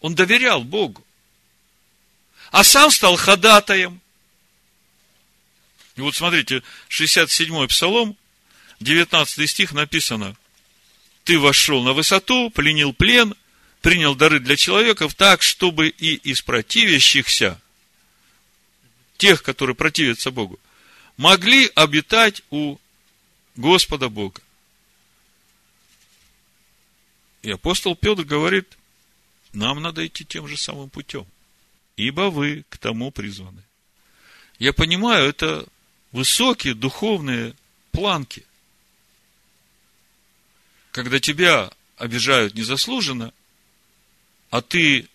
[0.00, 1.06] Он доверял Богу.
[2.50, 4.00] А сам стал ходатаем.
[5.96, 8.16] И вот смотрите, 67-й псалом,
[8.80, 10.36] 19 стих написано,
[11.24, 13.34] ты вошел на высоту, пленил плен,
[13.82, 17.60] принял дары для человеков так, чтобы и из противящихся,
[19.18, 20.58] тех, которые противятся Богу,
[21.16, 22.78] могли обитать у
[23.56, 24.40] Господа Бога.
[27.42, 28.78] И апостол Петр говорит,
[29.52, 31.26] нам надо идти тем же самым путем,
[31.96, 33.62] ибо вы к тому призваны.
[34.58, 35.66] Я понимаю, это
[36.12, 37.54] высокие духовные
[37.90, 38.46] планки
[40.92, 43.32] когда тебя обижают незаслуженно,
[44.52, 45.08] а ты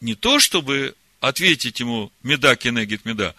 [0.00, 3.36] не то, чтобы ответить ему меда кенегит меда,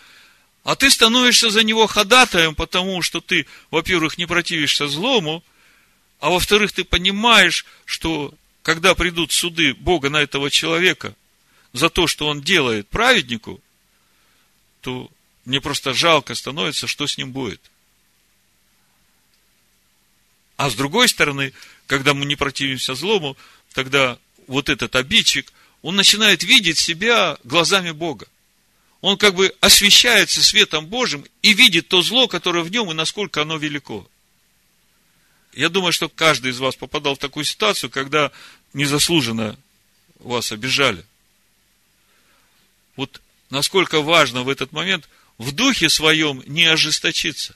[0.63, 5.43] а ты становишься за него ходатаем, потому что ты, во-первых, не противишься злому,
[6.21, 11.13] а во-вторых, ты понимаешь, что когда придут суды Бога на этого человека
[11.73, 13.59] за то, что он делает праведнику,
[14.79, 15.11] то
[15.43, 17.59] мне просто жалко становится, что с ним будет.
[20.55, 21.51] А с другой стороны,
[21.85, 23.35] когда мы не противимся злому,
[23.73, 25.51] тогда вот этот обидчик,
[25.81, 28.27] он начинает видеть себя глазами Бога.
[29.01, 33.41] Он как бы освещается светом Божьим и видит то зло, которое в нем и насколько
[33.41, 34.07] оно велико.
[35.51, 38.31] Я думаю, что каждый из вас попадал в такую ситуацию, когда
[38.73, 39.57] незаслуженно
[40.19, 41.05] вас обижали.
[42.95, 47.55] Вот насколько важно в этот момент в духе своем не ожесточиться.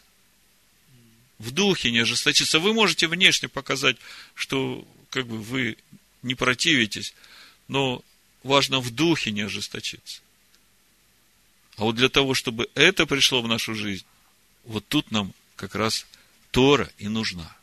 [1.40, 2.60] в духе не ожесточиться.
[2.60, 3.98] Вы можете внешне показать,
[4.34, 5.78] что как бы вы
[6.22, 7.14] не противитесь,
[7.68, 8.04] но
[8.44, 10.22] важно в духе не ожесточиться.
[11.78, 14.06] А вот для того, чтобы это пришло в нашу жизнь,
[14.64, 16.06] вот тут нам как раз
[16.52, 17.56] Тора и нужна.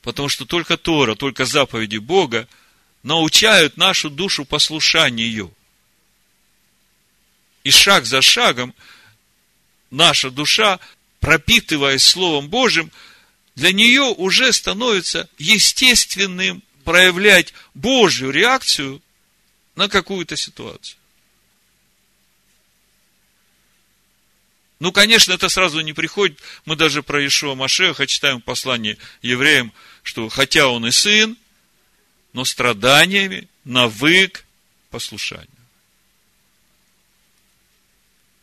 [0.00, 2.48] Потому что только Тора, только заповеди Бога
[3.02, 5.52] научают нашу душу послушанию.
[7.64, 8.74] И шаг за шагом
[9.90, 10.80] наша душа,
[11.20, 12.90] пропитываясь Словом Божьим,
[13.54, 19.02] для нее уже становится естественным проявлять Божью реакцию
[19.76, 20.98] на какую-то ситуацию.
[24.82, 26.40] Ну, конечно, это сразу не приходит.
[26.64, 31.36] Мы даже про Ишуа Машеха читаем в послании евреям, что хотя он и сын,
[32.32, 34.44] но страданиями навык
[34.90, 35.48] послушанию.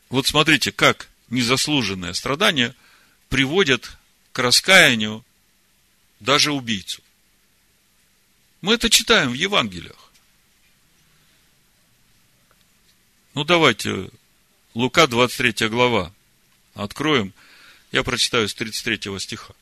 [0.08, 2.74] Вот смотрите, как незаслуженное страдание
[3.28, 3.92] приводит
[4.32, 5.26] к раскаянию
[6.20, 7.04] даже убийцу.
[8.62, 10.12] Мы это читаем в Евангелиях.
[13.34, 14.10] Ну, давайте,
[14.74, 16.12] Лука, 23 глава.
[16.74, 17.34] Откроем.
[17.92, 19.54] Я прочитаю с 33 стиха.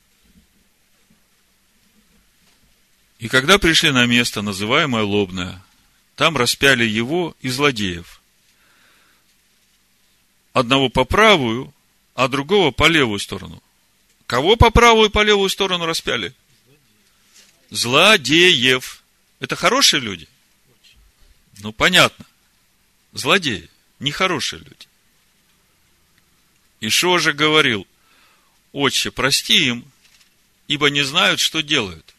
[3.19, 5.63] И когда пришли на место, называемое Лобное,
[6.15, 8.21] там распяли его и злодеев.
[10.53, 11.73] Одного по правую,
[12.15, 13.61] а другого по левую сторону.
[14.25, 16.33] Кого по правую и по левую сторону распяли?
[17.69, 19.03] Злодеев.
[19.39, 20.27] Это хорошие люди?
[21.59, 22.25] Ну, понятно.
[23.13, 24.87] Злодеи, нехорошие люди.
[26.79, 27.87] Ишо же говорил,
[28.71, 29.91] Отче, прости им,
[30.67, 32.13] ибо не знают, что делают.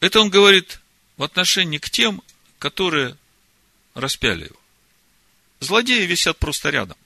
[0.00, 0.80] Это он говорит
[1.16, 2.22] в отношении к тем,
[2.58, 3.16] которые
[3.94, 4.60] распяли его.
[5.60, 6.96] Злодеи висят просто рядом.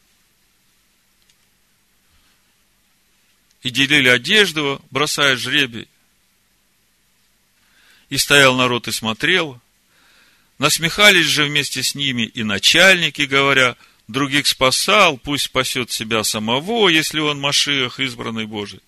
[3.63, 5.89] И делили одежду, бросая жребий.
[8.09, 9.61] И стоял народ и смотрел.
[10.59, 13.77] Насмехались же вместе с ними и начальники, говоря–
[14.13, 18.81] других спасал, пусть спасет себя самого, если он Машиах, избранный Божий.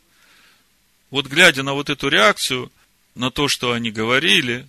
[1.10, 2.70] Вот глядя на вот эту реакцию,
[3.14, 4.66] на то, что они говорили,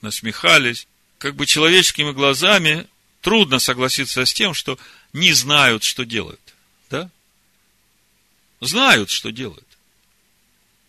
[0.00, 0.86] насмехались,
[1.18, 2.86] как бы человеческими глазами
[3.20, 4.78] трудно согласиться с тем, что
[5.12, 6.40] не знают, что делают.
[8.64, 9.66] Знают, что делают.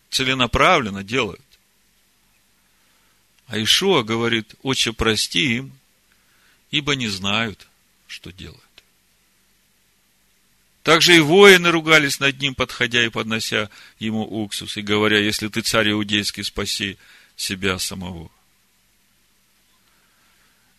[0.08, 1.44] Целенаправленно делают.
[3.48, 5.72] А Ишуа говорит, отче, прости им,
[6.70, 7.68] ибо не знают,
[8.06, 8.62] что делают.
[10.84, 15.60] Также и воины ругались над ним, подходя и поднося ему уксус, и говоря, если ты
[15.60, 16.96] царь иудейский, спаси
[17.36, 18.30] себя самого.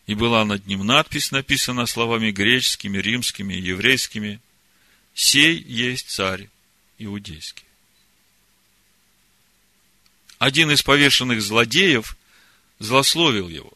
[0.08, 4.40] И была над ним надпись, написана словами греческими, римскими, еврейскими.
[5.14, 6.50] «Сей есть царь
[6.98, 7.66] иудейский».
[10.40, 12.16] Один из повешенных злодеев
[12.80, 13.74] злословил его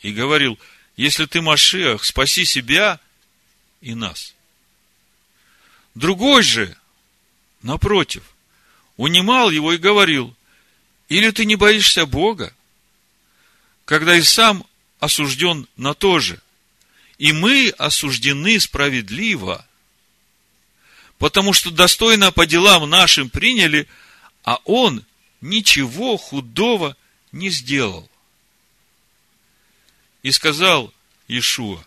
[0.00, 0.58] и говорил–
[0.96, 3.00] если ты Машиах, спаси себя
[3.80, 4.34] и нас.
[5.94, 6.76] Другой же,
[7.62, 8.22] напротив,
[8.96, 10.34] унимал его и говорил,
[11.08, 12.54] или ты не боишься Бога,
[13.84, 14.66] когда и сам
[15.00, 16.40] осужден на то же,
[17.18, 19.66] и мы осуждены справедливо,
[21.22, 23.86] потому что достойно по делам нашим приняли,
[24.42, 25.04] а он
[25.40, 26.96] ничего худого
[27.30, 28.10] не сделал.
[30.24, 30.92] И сказал
[31.28, 31.86] Иешуа,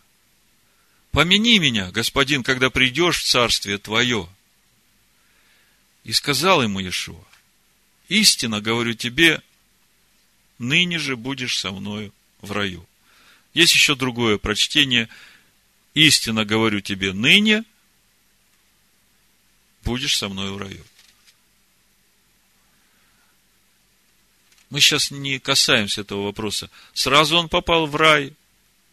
[1.12, 4.30] помяни меня, господин, когда придешь в царствие твое.
[6.06, 7.26] И сказал ему Иешуа,
[8.08, 9.42] истинно говорю тебе,
[10.60, 12.88] ныне же будешь со мною в раю.
[13.54, 15.10] Есть еще другое прочтение.
[15.94, 17.66] Истинно говорю тебе, ныне
[19.86, 20.84] будешь со мной в раю.
[24.70, 26.70] Мы сейчас не касаемся этого вопроса.
[26.94, 28.34] Сразу он попал в рай,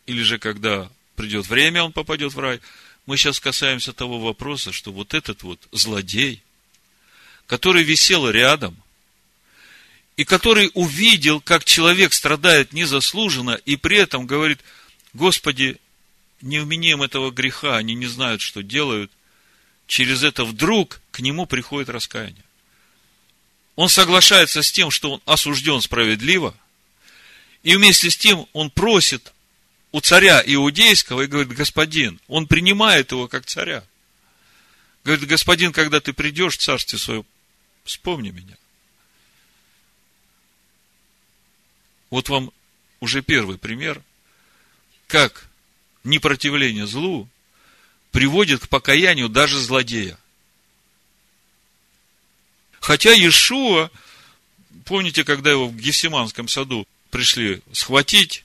[0.07, 2.61] или же когда придет время, он попадет в рай.
[3.07, 6.43] Мы сейчас касаемся того вопроса, что вот этот вот злодей,
[7.47, 8.77] который висел рядом,
[10.17, 14.61] и который увидел, как человек страдает незаслуженно, и при этом говорит,
[15.15, 15.79] Господи,
[16.43, 19.11] не вменим этого греха, они не знают, что делают,
[19.93, 22.45] через это вдруг к нему приходит раскаяние
[23.77, 26.55] он соглашается с тем, что он осужден справедливо,
[27.63, 29.33] и вместе с тем он просит
[29.93, 33.85] у царя иудейского и говорит, господин, он принимает его как царя.
[35.05, 37.25] Говорит, господин, когда ты придешь в царстве свое,
[37.85, 38.57] вспомни меня.
[42.11, 42.53] Вот вам
[43.01, 44.03] уже первый пример,
[45.07, 45.49] как
[46.05, 47.29] непротивление злу
[48.13, 50.17] приводит к покаянию даже злодея.
[52.79, 53.91] Хотя Иешуа,
[54.85, 58.45] помните, когда его в Гефсиманском саду пришли схватить,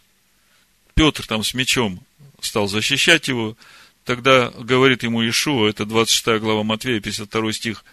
[0.95, 1.99] Петр там с мечом
[2.41, 3.57] стал защищать его,
[4.05, 7.85] тогда говорит ему Иешуа, это 26 глава Матвея, 52 стих,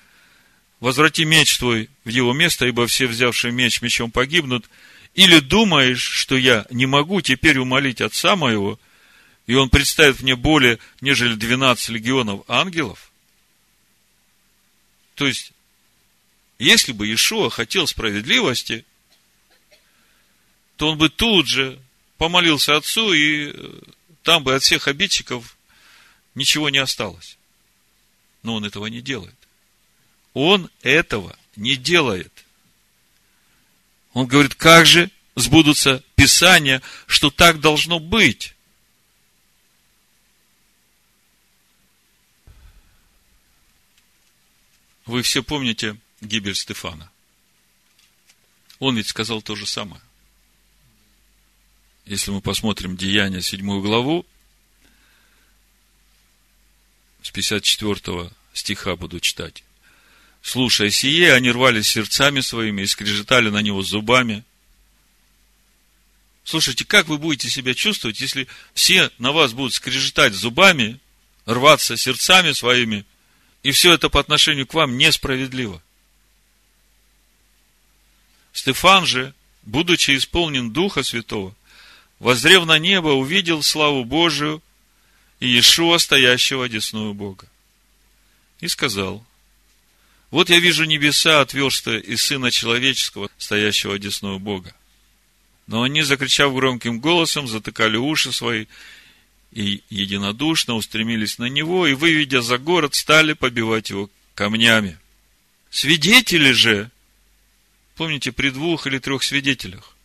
[0.81, 4.69] «Возврати меч твой в его место, ибо все, взявшие меч, мечом погибнут.
[5.15, 8.79] Или думаешь, что я не могу теперь умолить отца моего,
[9.47, 13.11] и он представит мне более, нежели 12 легионов ангелов?»
[15.15, 15.53] То есть,
[16.59, 18.85] если бы Иешуа хотел справедливости,
[20.77, 21.81] то он бы тут же
[22.19, 23.81] помолился отцу, и э,
[24.23, 25.57] там бы от всех обидчиков
[26.35, 27.37] ничего не осталось.
[28.43, 29.37] Но он этого не делает.
[30.33, 32.33] Он этого не делает.
[34.13, 38.54] Он говорит, как же сбудутся Писания, что так должно быть.
[45.07, 47.11] Вы все помните гибель Стефана.
[48.79, 50.01] Он ведь сказал то же самое.
[52.07, 54.27] Если мы посмотрим Деяния, седьмую главу,
[57.23, 59.65] с 54 стиха буду читать.
[60.43, 64.45] Слушая сие, они рвались сердцами своими и скрежетали на него зубами.
[66.45, 71.01] Слушайте, как вы будете себя чувствовать, если все на вас будут скрежетать зубами,
[71.47, 73.07] рваться сердцами своими,
[73.65, 75.83] и все это по отношению к вам несправедливо?
[78.53, 81.57] Стефан же, будучи исполнен Духа Святого,
[82.21, 84.63] возрев на небо, увидел славу Божию
[85.41, 87.49] и Иешуа, стоящего одесную Бога.
[88.61, 89.25] И сказал,
[90.31, 94.75] вот я вижу небеса отверстия и Сына Человеческого, стоящего одесную Бога.
[95.67, 98.67] Но они, закричав громким голосом, затыкали уши свои
[99.55, 104.99] и единодушно устремились на него, и, выведя за город, стали побивать его камнями.
[105.71, 106.91] Свидетели же
[107.97, 109.97] Помните, при двух или трех свидетелях.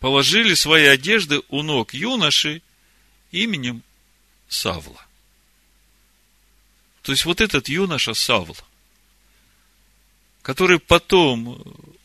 [0.00, 2.62] Положили свои одежды у ног юноши
[3.30, 3.82] именем
[4.48, 5.06] Савла.
[7.02, 8.56] То есть, вот этот юноша Савл,
[10.42, 11.62] который потом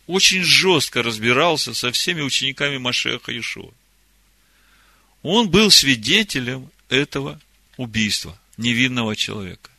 [0.07, 3.71] очень жестко разбирался со всеми учениками Машеха Иешуа.
[5.21, 7.39] Он был свидетелем этого
[7.77, 9.69] убийства невинного человека.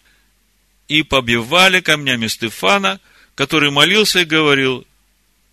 [0.88, 3.01] И побивали камнями Стефана,
[3.34, 4.86] который молился и говорил,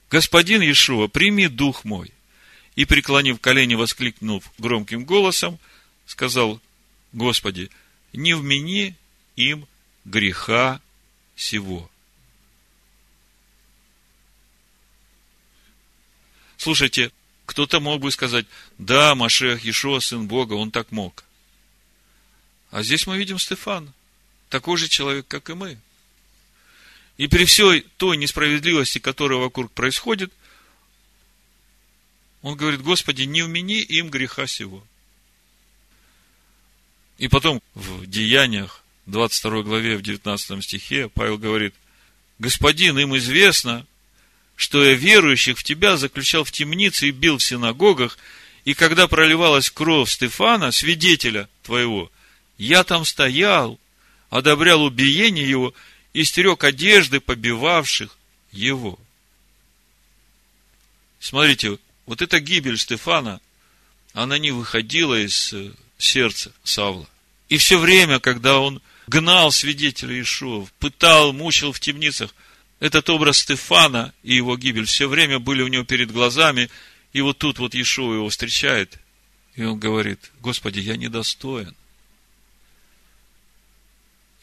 [0.09, 2.11] «Господин Иешуа, прими дух мой».
[2.75, 5.59] И, преклонив колени, воскликнув громким голосом,
[6.05, 6.61] сказал,
[7.11, 7.69] «Господи,
[8.13, 8.95] не вмени
[9.35, 9.67] им
[10.05, 10.81] греха
[11.35, 11.89] сего».
[16.57, 17.11] Слушайте,
[17.47, 18.45] кто-то мог бы сказать,
[18.77, 21.23] да, Машех Иешуа, сын Бога, он так мог.
[22.69, 23.91] А здесь мы видим Стефана,
[24.49, 25.79] такой же человек, как и мы.
[27.15, 30.31] И при всей той несправедливости, которая вокруг происходит,
[32.41, 34.85] он говорит, Господи, не умени им греха сего.
[37.17, 41.73] И потом в Деяниях, 22 главе, в 19 стихе, Павел говорит,
[42.39, 43.87] Господин, им известно,
[44.57, 48.17] что я верующих в Тебя заключал в темнице и бил в синагогах,
[48.65, 52.11] и когда проливалась кровь Стефана, свидетеля Твоего,
[52.57, 53.79] я там стоял,
[54.29, 55.73] одобрял убиение его
[56.11, 58.17] и стерег одежды побивавших
[58.51, 58.99] его.
[61.19, 61.77] Смотрите,
[62.07, 63.39] вот эта гибель Стефана,
[64.13, 67.07] она не выходила из э, сердца Савла.
[67.47, 72.33] И все время, когда он гнал свидетелей Ишуа, пытал, мучил в темницах,
[72.79, 76.69] этот образ Стефана и его гибель все время были у него перед глазами,
[77.13, 78.99] и вот тут вот Ишуа его встречает,
[79.55, 81.75] и он говорит, Господи, я недостоин.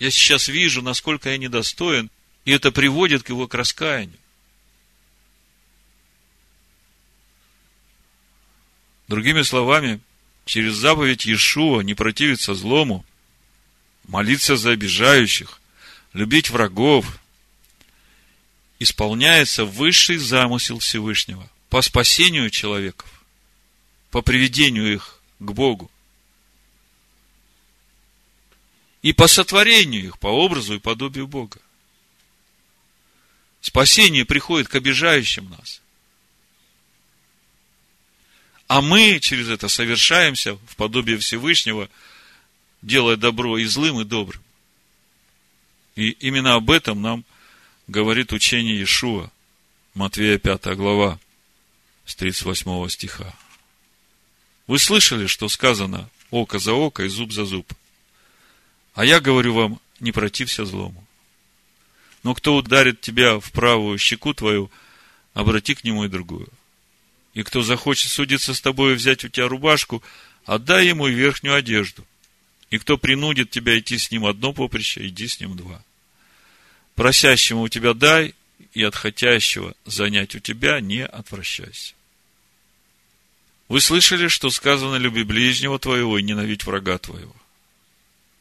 [0.01, 2.11] Я сейчас вижу, насколько я недостоин,
[2.45, 4.19] и это приводит к его к раскаянию.
[9.07, 10.01] Другими словами,
[10.45, 13.05] через заповедь Иешуа не противиться злому,
[14.09, 15.61] молиться за обижающих,
[16.13, 17.19] любить врагов,
[18.85, 23.11] исполняется высший замысел Всевышнего по спасению человеков,
[24.11, 25.91] по приведению их к Богу
[29.03, 31.59] и по сотворению их, по образу и подобию Бога.
[33.61, 35.81] Спасение приходит к обижающим нас.
[38.67, 41.91] А мы через это совершаемся в подобие Всевышнего,
[42.83, 44.43] делая добро и злым, и добрым.
[45.97, 47.25] И именно об этом нам
[47.87, 49.31] говорит учение Иешуа,
[49.95, 51.19] Матвея 5 глава,
[52.07, 53.35] с 38 стиха.
[54.67, 57.73] Вы слышали, что сказано око за око и зуб за зуб?
[58.95, 61.07] А я говорю вам, не протився злому.
[62.23, 64.71] Но кто ударит тебя в правую щеку твою,
[65.35, 66.49] обрати к нему и другую.
[67.35, 70.03] И кто захочет судиться с тобой и взять у тебя рубашку,
[70.45, 72.07] отдай ему и верхнюю одежду.
[72.71, 75.83] И кто принудит тебя идти с ним одно поприще, иди с ним два.
[76.95, 78.35] Просящему у тебя дай,
[78.73, 81.95] и от хотящего занять у тебя не отвращайся.
[83.69, 87.35] Вы слышали, что сказано «люби ближнего твоего и ненавидь врага твоего».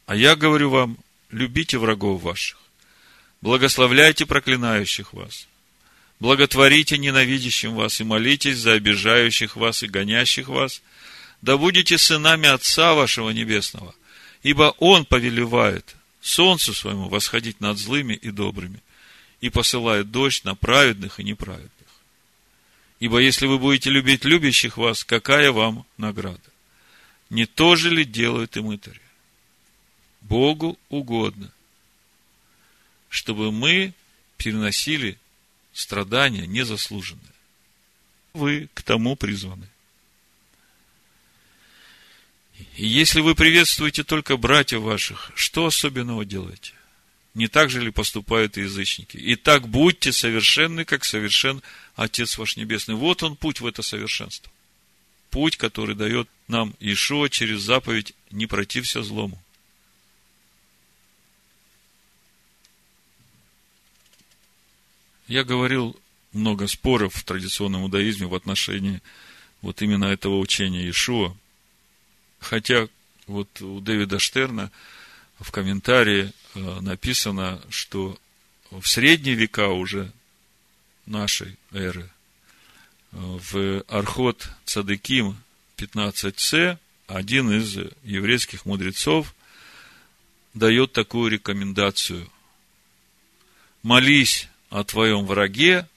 [0.06, 0.98] А я говорю вам,
[1.30, 2.58] любите врагов ваших,
[3.40, 5.48] благословляйте проклинающих вас,
[6.20, 10.82] благотворите ненавидящим вас и молитесь за обижающих вас и гонящих вас,
[11.40, 13.94] да будете сынами Отца вашего Небесного,
[14.42, 18.82] ибо Он повелевает солнцу своему восходить над злыми и добрыми,
[19.42, 21.70] и посылает дождь на праведных и неправедных.
[22.98, 26.40] Ибо если вы будете любить любящих вас, какая вам награда?
[27.28, 29.02] Не то же ли делают и мытари?
[30.22, 31.52] Богу угодно,
[33.10, 33.92] чтобы мы
[34.38, 35.18] переносили
[35.74, 37.20] страдания незаслуженные.
[38.32, 39.68] Вы к тому призваны.
[42.76, 46.72] Если вы приветствуете только братьев ваших, что особенного делаете?
[47.34, 49.16] Не так же ли поступают язычники?
[49.16, 51.62] И так будьте совершенны, как совершен
[51.96, 52.94] Отец ваш Небесный.
[52.94, 54.52] Вот он путь в это совершенство.
[55.30, 59.40] Путь, который дает нам Ишуа через заповедь «Не протився злому».
[65.26, 65.96] Я говорил
[66.32, 69.00] много споров в традиционном иудаизме в отношении
[69.62, 71.34] вот именно этого учения Ишуа.
[72.44, 72.88] Хотя
[73.26, 74.70] вот у Дэвида Штерна
[75.40, 78.18] в комментарии э, написано, что
[78.70, 80.12] в средние века уже
[81.06, 82.02] нашей эры,
[83.12, 85.38] э, в Архот Цадыким
[85.78, 89.34] 15c, один из еврейских мудрецов
[90.52, 92.30] дает такую рекомендацию.
[93.82, 95.88] Молись о твоем враге,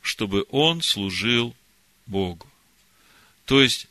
[0.00, 1.56] чтобы он служил
[2.06, 2.46] Богу.
[3.46, 3.88] То есть,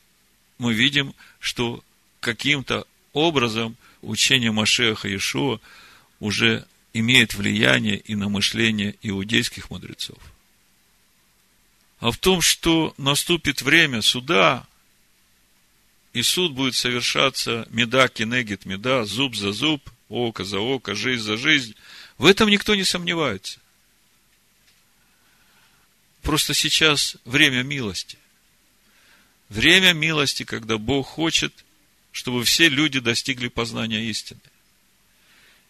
[0.61, 1.83] мы видим, что
[2.19, 5.59] каким-то образом учение Машеха Иешуа
[6.19, 10.19] уже имеет влияние и на мышление иудейских мудрецов.
[11.99, 14.67] А в том, что наступит время суда,
[16.13, 21.37] и суд будет совершаться меда кинегит меда, зуб за зуб, око за око, жизнь за
[21.37, 21.75] жизнь,
[22.19, 23.59] в этом никто не сомневается.
[26.21, 28.19] Просто сейчас время милости.
[29.51, 31.53] Время милости, когда Бог хочет,
[32.13, 34.39] чтобы все люди достигли познания истины.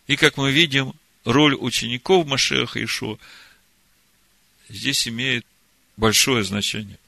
[0.05, 0.93] И как мы видим,
[1.25, 3.17] роль учеников Машеха Ишо
[4.69, 5.47] здесь имеет
[5.97, 6.99] большое значение.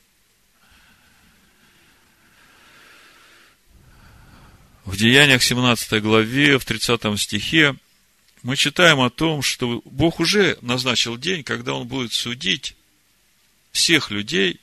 [4.86, 7.76] В Деяниях 17 главе, в 30 стихе,
[8.41, 12.76] мы читаем о том, что Бог уже назначил день, когда Он будет судить
[13.71, 14.59] всех людей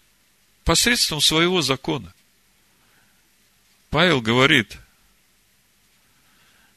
[0.64, 2.12] посредством своего закона.
[3.90, 4.78] Павел говорит,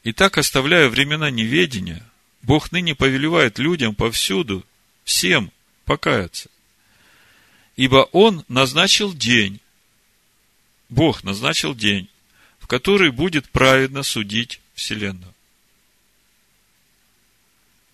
[0.02, 2.04] и так оставляя времена неведения,
[2.42, 4.66] Бог ныне повелевает людям повсюду,
[5.04, 5.50] всем
[5.84, 6.50] покаяться.
[7.76, 9.60] Ибо Он назначил день,
[10.88, 12.08] Бог назначил день,
[12.58, 15.34] в который будет праведно судить Вселенную.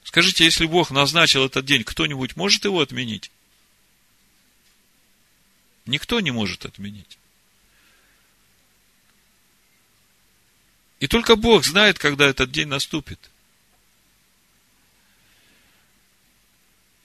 [0.03, 3.31] Скажите, если Бог назначил этот день, кто-нибудь может его отменить?
[5.91, 7.19] Никто не может отменить.
[11.01, 13.19] И только Бог знает, когда этот день наступит.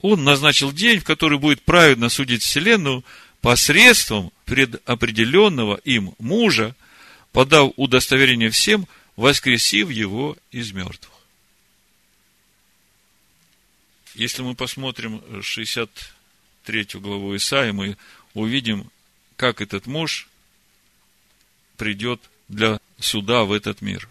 [0.00, 3.04] Он назначил день, в который будет праведно судить Вселенную
[3.40, 6.76] посредством предопределенного им мужа,
[7.32, 11.12] подав удостоверение всем, воскресив его из мертвых.
[14.14, 17.96] Если мы посмотрим 63 главу Исаия, мы
[18.36, 18.90] увидим,
[19.36, 20.28] как этот муж
[21.76, 24.08] придет для суда в этот мир.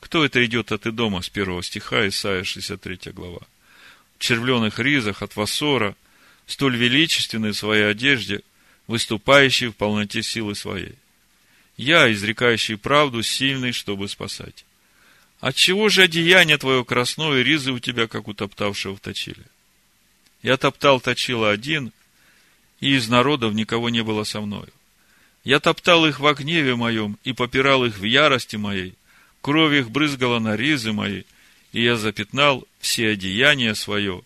[0.00, 3.40] Кто это идет от Идома с первого стиха, Исайя 63 глава?
[4.18, 5.96] В червленых ризах от Вассора,
[6.46, 8.42] столь величественной в своей одежде,
[8.86, 10.96] выступающий в полноте силы своей.
[11.78, 14.66] Я, изрекающий правду, сильный, чтобы спасать.
[15.40, 19.44] Отчего же одеяние твое красное, ризы у тебя, как у топтавшего в точиле?
[20.44, 21.90] Я топтал точила один,
[22.78, 24.68] и из народов никого не было со мною.
[25.42, 28.94] Я топтал их во гневе моем и попирал их в ярости моей.
[29.40, 31.22] Кровь их брызгала на ризы мои,
[31.72, 34.22] и я запятнал все одеяния свое,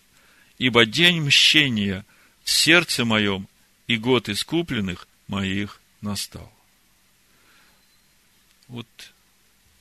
[0.57, 2.05] ибо день мщения
[2.43, 3.47] в сердце моем
[3.87, 6.51] и год искупленных моих настал.
[8.67, 8.87] Вот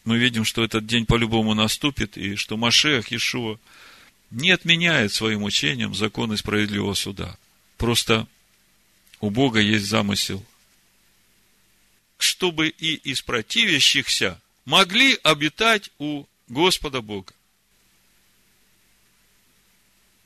[0.05, 3.59] мы видим, что этот день по-любому наступит, и что Машех, Иешуа,
[4.31, 7.37] не отменяет своим учением законы справедливого суда.
[7.77, 8.27] Просто
[9.21, 10.45] у Бога есть замысел,
[12.19, 17.33] чтобы и из противящихся могли обитать у Господа Бога.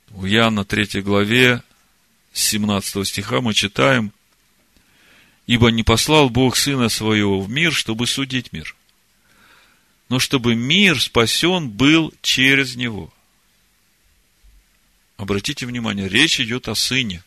[0.09, 1.63] В Иоанна 3 главе
[2.33, 4.13] 17 стиха мы читаем,
[5.47, 8.77] «Ибо не послал Бог Сына Своего в мир, чтобы судить мир,
[10.09, 13.13] но чтобы мир спасен был через Него».
[15.23, 17.23] Обратите внимание, речь идет о Сыне.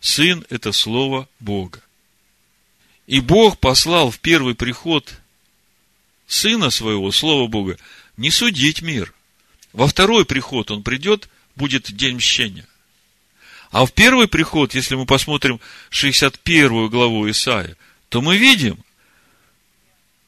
[0.00, 1.82] Сын– это Слово Бога.
[3.06, 5.20] И Бог послал в первый приход
[6.26, 7.76] Сына Своего, Слова Бога,
[8.16, 9.12] не судить мир.
[9.74, 12.66] Во второй приход Он придет, будет день мщения.
[13.70, 17.76] А в первый приход, если мы посмотрим 61 главу Исаия,
[18.08, 18.82] то мы видим,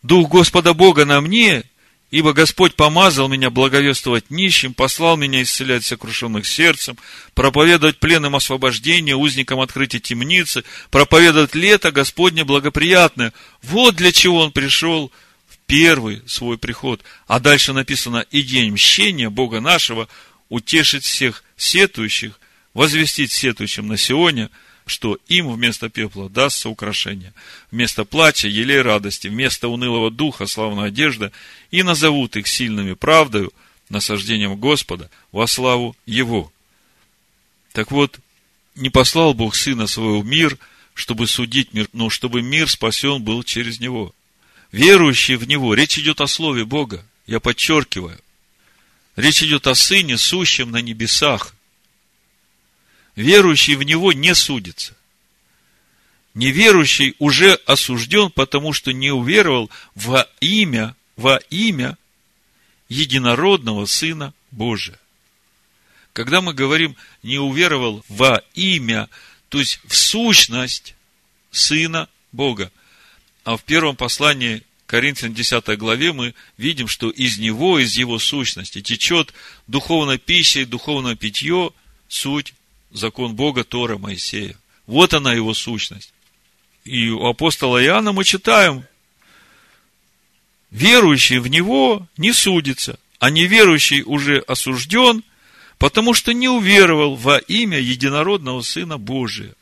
[0.02, 1.64] Дух Господа Бога на мне,
[2.10, 6.96] ибо Господь помазал меня благовествовать нищим, послал меня исцелять сокрушенных сердцем,
[7.34, 13.32] проповедовать пленным освобождение, узникам открытия темницы, проповедовать лето Господне благоприятное.
[13.62, 15.12] Вот для чего Он пришел
[15.48, 17.02] в первый свой приход.
[17.26, 20.08] А дальше написано, и день мщения Бога нашего
[20.48, 22.40] утешить всех сетующих,
[22.72, 24.48] возвестить сетующим на Сионе,
[24.88, 27.32] что им вместо пепла дастся украшение,
[27.70, 31.32] вместо плача елей радости, вместо унылого духа славная одежда,
[31.70, 33.52] и назовут их сильными правдою,
[33.88, 36.52] насаждением Господа, во славу Его.
[37.72, 38.18] Так вот,
[38.74, 40.58] не послал Бог Сына Своего в мир,
[40.94, 44.14] чтобы судить мир, но чтобы мир спасен был через Него.
[44.72, 48.18] Верующие в Него, речь идет о Слове Бога, я подчеркиваю,
[49.18, 51.52] Речь идет о Сыне, сущем на небесах.
[53.18, 54.96] Верующий в Него не судится.
[56.34, 61.98] Неверующий уже осужден, потому что не уверовал во имя, во имя
[62.88, 65.00] единородного Сына Божия.
[66.12, 66.94] Когда мы говорим
[67.24, 69.08] не уверовал во имя,
[69.48, 70.94] то есть в сущность
[71.50, 72.70] Сына Бога.
[73.42, 78.80] А в первом послании Коринфян 10 главе мы видим, что из него, из его сущности
[78.80, 79.34] течет
[79.66, 81.72] духовная пища и духовное питье,
[82.06, 82.54] суть,
[82.90, 84.56] закон Бога, Тора Моисея.
[84.86, 86.12] Вот она его сущность.
[86.84, 88.84] И у апостола Иоанна мы читаем,
[90.70, 95.22] верующий в него не судится, а неверующий уже осужден,
[95.76, 99.54] потому что не уверовал во имя единородного Сына Божия.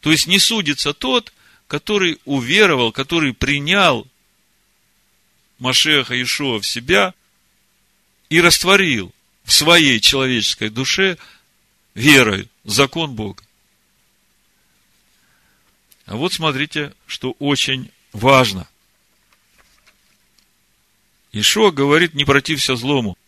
[0.00, 1.32] То есть не судится тот,
[1.66, 4.06] который уверовал, который принял
[5.58, 7.14] Машеха Ишуа в себя
[8.28, 9.12] и растворил
[9.44, 11.18] в своей человеческой душе
[11.98, 13.42] верой закон Бога.
[16.06, 18.68] А вот смотрите, что очень важно.
[21.32, 23.18] Ишуа говорит, не протився злому.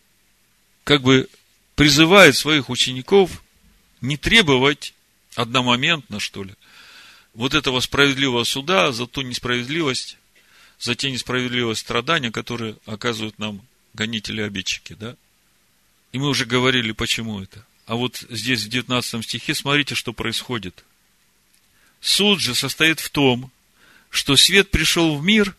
[0.83, 1.29] Как бы
[1.75, 3.43] призывает своих учеников
[3.99, 4.95] не требовать
[5.35, 6.55] одномоментно, что ли,
[7.33, 10.17] вот этого справедливого суда за ту несправедливость,
[10.79, 13.61] за те несправедливые страдания, которые оказывают нам
[13.93, 15.15] гонители-обидчики, да?
[16.13, 17.65] И мы уже говорили, почему это.
[17.85, 20.83] А вот здесь в 19 стихе смотрите, что происходит.
[21.99, 23.51] Суд же состоит в том,
[24.09, 25.55] что свет пришел в мир,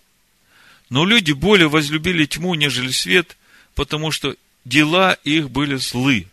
[0.90, 3.36] но люди более возлюбили тьму, нежели свет,
[3.74, 6.28] потому что дела их были злы.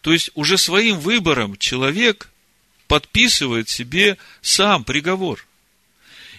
[0.00, 2.30] То есть уже своим выбором человек
[2.86, 5.46] подписывает себе сам приговор.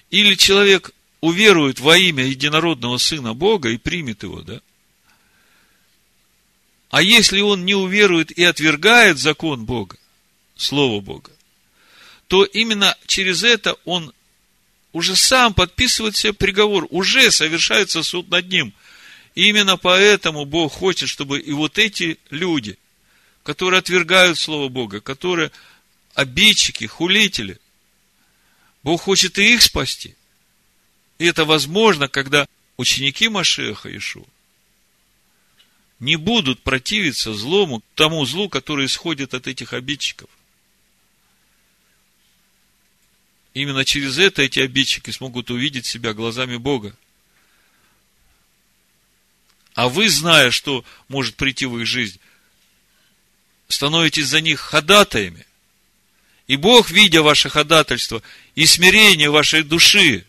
[0.09, 4.61] Или человек уверует во имя единородного Сына Бога и примет его, да?
[6.91, 9.97] А если он не уверует и отвергает закон Бога,
[10.57, 11.31] Слово Бога,
[12.27, 14.13] то именно через это он
[14.91, 18.73] уже сам подписывает себе приговор, уже совершается суд над ним.
[19.35, 22.77] И именно поэтому Бог хочет, чтобы и вот эти люди,
[23.43, 25.51] которые отвергают Слово Бога, которые
[26.13, 27.57] обидчики, хулители.
[28.83, 30.15] Бог хочет и их спасти.
[31.19, 34.27] И это возможно, когда ученики Машеха Ишу
[36.01, 40.29] не будут противиться злому, тому злу, который исходит от этих обидчиков.
[43.53, 46.97] Именно через это эти обидчики смогут увидеть себя глазами Бога.
[49.75, 52.19] А вы, зная, что может прийти в их жизнь,
[53.67, 55.45] становитесь за них ходатаями.
[56.47, 58.23] И Бог, видя ваше ходатайство
[58.55, 60.25] и смирение вашей души,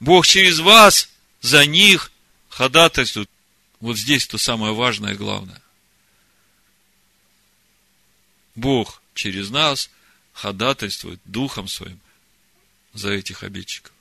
[0.00, 1.10] Бог через вас
[1.42, 2.10] за них
[2.48, 3.28] ходатайствует.
[3.80, 5.60] Вот здесь то самое важное и главное.
[8.54, 9.90] Бог через нас
[10.32, 12.00] ходатайствует Духом Своим
[12.94, 13.92] за этих обидчиков.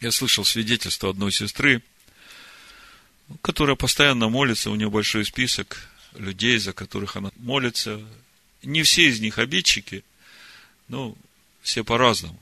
[0.00, 1.82] Я слышал свидетельство одной сестры,
[3.42, 8.00] которая постоянно молится, у нее большой список людей, за которых она молится.
[8.62, 10.04] Не все из них обидчики,
[10.86, 11.16] но
[11.62, 12.40] все по-разному.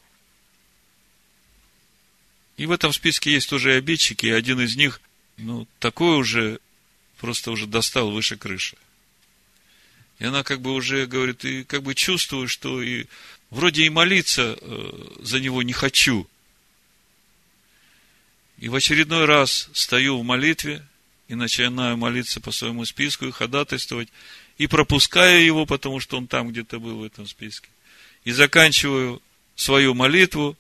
[2.57, 5.01] И в этом списке есть тоже и обидчики, и один из них,
[5.37, 6.59] ну, такой уже,
[7.19, 8.77] просто уже достал выше крыши.
[10.19, 13.07] И она как бы уже говорит, и как бы чувствую, что и
[13.51, 16.27] вроде и молиться э, за него не хочу.
[18.59, 20.83] И в очередной раз стою в молитве
[21.29, 24.09] и начинаю молиться по своему списку и ходатайствовать,
[24.57, 27.69] и пропускаю его, потому что он там где-то был в этом списке.
[28.25, 29.21] И заканчиваю
[29.55, 30.57] свою молитву,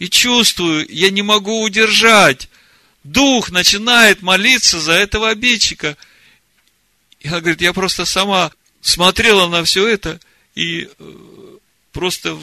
[0.00, 2.48] и чувствую, я не могу удержать.
[3.04, 5.96] Дух начинает молиться за этого обидчика.
[7.20, 10.18] И она говорит, я просто сама смотрела на все это
[10.54, 11.56] и э,
[11.92, 12.42] просто в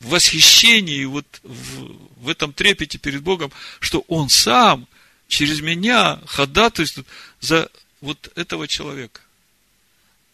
[0.00, 4.86] восхищении, вот в, в этом трепете перед Богом, что Он сам
[5.28, 7.06] через меня ходатайствует
[7.40, 7.70] за
[8.02, 9.22] вот этого человека.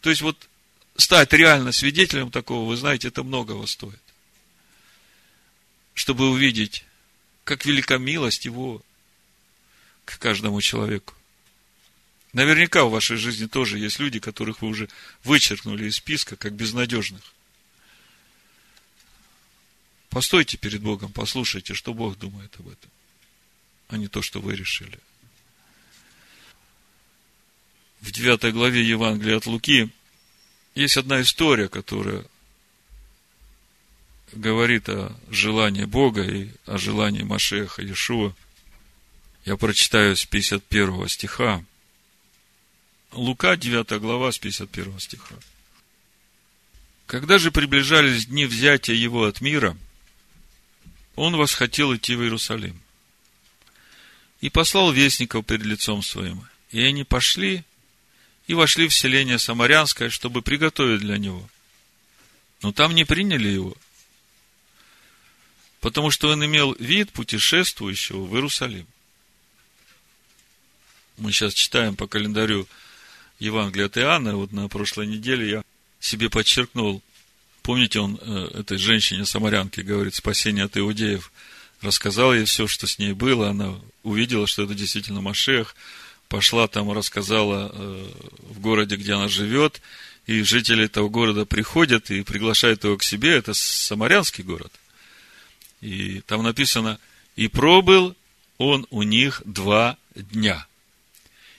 [0.01, 0.35] То есть вот
[0.97, 4.08] стать реально свидетелем такого, вы знаете, это многого стоит
[5.99, 6.85] чтобы увидеть,
[7.43, 8.81] как велика милость Его
[10.05, 11.13] к каждому человеку.
[12.31, 14.87] Наверняка в вашей жизни тоже есть люди, которых вы уже
[15.25, 17.21] вычеркнули из списка, как безнадежных.
[20.09, 22.89] Постойте перед Богом, послушайте, что Бог думает об этом,
[23.89, 24.99] а не то, что вы решили.
[27.99, 29.89] В 9 главе Евангелия от Луки
[30.75, 32.25] есть одна история, которая
[34.33, 38.33] говорит о желании Бога и о желании Машеха Иешуа.
[39.45, 41.63] Я прочитаю с 51 стиха.
[43.11, 45.35] Лука, 9 глава, с 51 стиха.
[47.07, 49.75] Когда же приближались дни взятия его от мира,
[51.15, 52.79] он восхотел идти в Иерусалим.
[54.41, 56.45] И послал вестников перед лицом своим.
[56.71, 57.63] И они пошли
[58.47, 61.49] и вошли в селение Самарянское, чтобы приготовить для него.
[62.61, 63.75] Но там не приняли его–
[65.81, 68.87] потому что он имел вид путешествующего в Иерусалим.
[71.17, 72.67] Мы сейчас читаем по календарю
[73.39, 75.63] Евангелия от Иоанна, вот на прошлой неделе я
[75.99, 77.01] себе подчеркнул,
[77.61, 81.31] помните, он э, этой женщине, самарянке, говорит, спасение от иудеев,
[81.81, 85.75] рассказал ей все, что с ней было, она увидела, что это действительно Машех,
[86.27, 88.11] пошла там, рассказала э,
[88.41, 89.81] в городе, где она живет,
[90.25, 94.71] и жители этого города приходят и приглашают его к себе, это самарянский город–
[95.81, 96.99] и там написано,
[97.35, 98.15] и пробыл
[98.57, 100.65] он у них два дня.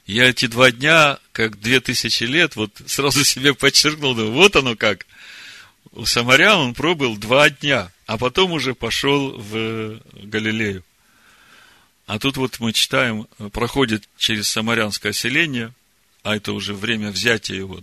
[0.06, 4.76] Я эти два дня, как две тысячи лет, вот сразу себе подчеркнул, да, вот оно
[4.76, 5.06] как.
[5.92, 10.84] У самарян он пробыл два дня, а потом уже пошел в Галилею.
[12.06, 15.72] А тут вот мы читаем, проходит через самарянское селение,
[16.22, 17.80] а это уже время взятия его.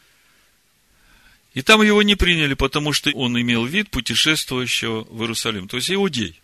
[1.57, 5.89] И там его не приняли, потому что он имел вид путешествующего в Иерусалим, то есть
[5.89, 6.39] иудей.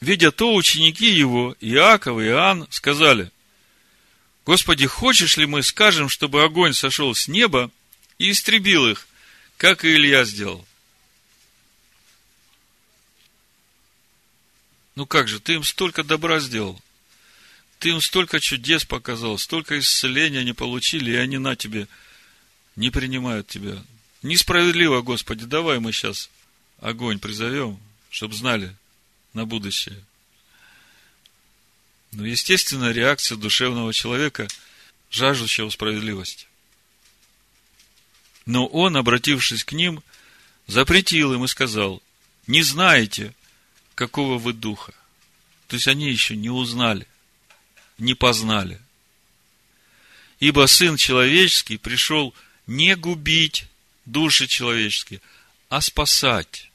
[0.00, 3.30] Видя то, ученики его, Иаков и Иоанн, сказали,
[4.44, 7.70] Господи, хочешь ли мы скажем, чтобы огонь сошел с неба
[8.18, 9.06] и истребил их,
[9.56, 10.66] как и Илья сделал?
[14.96, 16.82] Ну как же, ты им столько добра сделал.
[17.78, 21.86] Ты им столько чудес показал, столько исцеления они получили, и они на тебе–
[22.76, 23.82] не принимают тебя.
[24.22, 26.30] Несправедливо, Господи, давай мы сейчас
[26.80, 27.78] огонь призовем,
[28.10, 28.74] чтобы знали
[29.32, 30.02] на будущее.
[32.12, 34.48] Но, естественно, реакция душевного человека,
[35.10, 36.46] жаждущего справедливости.
[38.46, 40.02] Но он, обратившись к ним,
[40.66, 42.02] запретил им и сказал,
[42.46, 43.34] не знаете,
[43.94, 44.94] какого вы духа.
[45.68, 47.06] То есть они еще не узнали,
[47.98, 48.80] не познали.
[50.40, 52.34] Ибо Сын Человеческий пришел
[52.66, 53.66] не губить
[54.04, 55.20] души человеческие,
[55.68, 56.70] а спасать.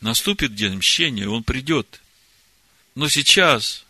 [0.00, 2.00] Наступит день мщения, он придет.
[2.94, 3.84] Но сейчас,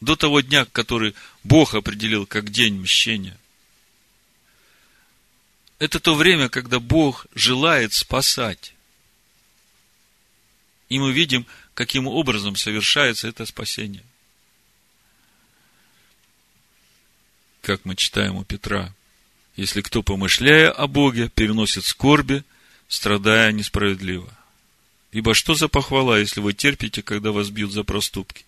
[0.00, 3.38] до того дня, который Бог определил как день мщения,
[5.78, 8.74] это то время, когда Бог желает спасать.
[10.88, 14.04] И мы видим, каким образом совершается это спасение–
[17.62, 18.92] как мы читаем у Петра.
[19.56, 22.44] Если кто, помышляя о Боге, переносит скорби,
[22.88, 24.32] страдая несправедливо.
[25.10, 28.44] Ибо что за похвала, если вы терпите, когда вас бьют за проступки?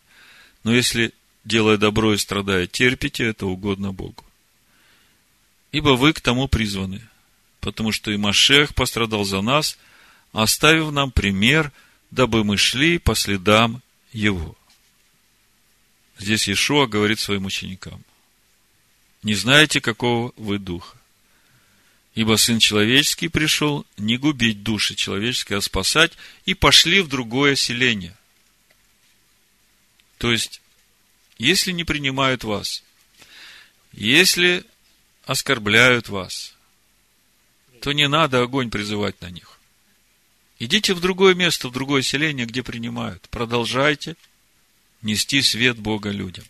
[0.62, 1.12] Но если,
[1.44, 4.24] делая добро и страдая, терпите, это угодно Богу.
[5.72, 7.00] Ибо вы к тому призваны,
[7.61, 9.78] потому что и Машех пострадал за нас,
[10.32, 11.72] оставив нам пример,
[12.11, 13.82] дабы мы шли по следам
[14.12, 14.56] Его.
[16.18, 18.04] Здесь Иешуа говорит своим ученикам.
[19.23, 20.97] Не знаете, какого вы духа.
[22.14, 26.12] Ибо Сын Человеческий пришел не губить души человеческие, а спасать,
[26.45, 28.16] и пошли в другое селение.
[30.18, 30.61] То есть,
[31.39, 32.83] если не принимают вас,
[33.93, 34.64] если
[35.25, 36.55] оскорбляют вас,
[37.81, 39.59] то не надо огонь призывать на них.
[40.59, 43.29] Идите в другое место, в другое селение, где принимают.
[43.31, 44.16] Продолжайте
[45.01, 46.45] нести свет Бога людям.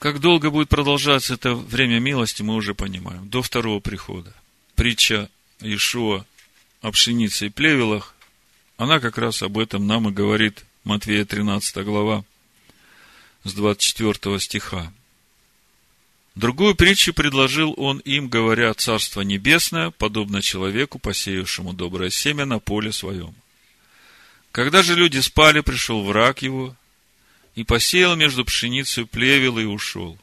[0.00, 3.28] Как долго будет продолжаться это время милости, мы уже понимаем.
[3.28, 4.32] До второго прихода.
[4.74, 5.28] Притча
[5.60, 6.24] Ишуа
[6.80, 8.14] о пшенице и плевелах,
[8.78, 12.24] она как раз об этом нам и говорит Матвея 13 глава
[13.44, 14.90] с 24 стиха.
[16.34, 22.90] Другую притчу предложил он им, говоря, «Царство небесное, подобно человеку, посеявшему доброе семя на поле
[22.90, 23.34] своем.
[24.50, 26.74] Когда же люди спали, пришел враг его
[27.60, 30.18] и посеял между пшеницей плевел и ушел.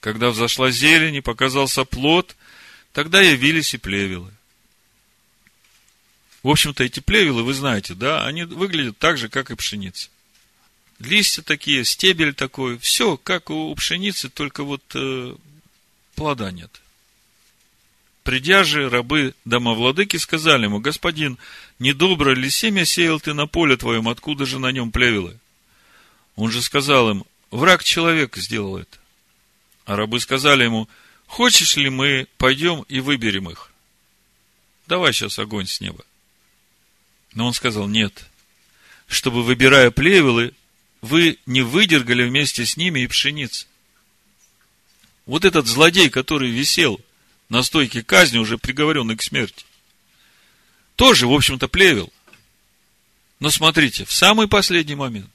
[0.00, 2.36] Когда взошла зелень и показался плод,
[2.92, 4.32] тогда явились и плевелы.
[6.42, 10.08] В общем-то, эти плевелы, вы знаете, да, они выглядят так же, как и пшеница
[10.98, 15.34] листья такие, стебель такой, все как у пшеницы, только вот э,
[16.14, 16.80] плода нет.
[18.24, 21.38] Придя же, рабы домовладыки сказали ему, господин,
[21.78, 25.38] недобро ли семя сеял ты на поле твоем, откуда же на нем плевелы?
[26.38, 28.96] Он же сказал им, враг человека сделал это.
[29.84, 30.88] А рабы сказали ему,
[31.26, 33.72] хочешь ли мы пойдем и выберем их?
[34.86, 36.04] Давай сейчас огонь с неба.
[37.34, 38.24] Но он сказал, нет,
[39.08, 40.52] чтобы, выбирая плевелы,
[41.00, 43.66] вы не выдергали вместе с ними и пшеницы.
[45.26, 47.00] Вот этот злодей, который висел
[47.48, 49.64] на стойке казни, уже приговоренный к смерти,
[50.94, 52.12] тоже, в общем-то, плевел.
[53.40, 55.32] Но смотрите, в самый последний момент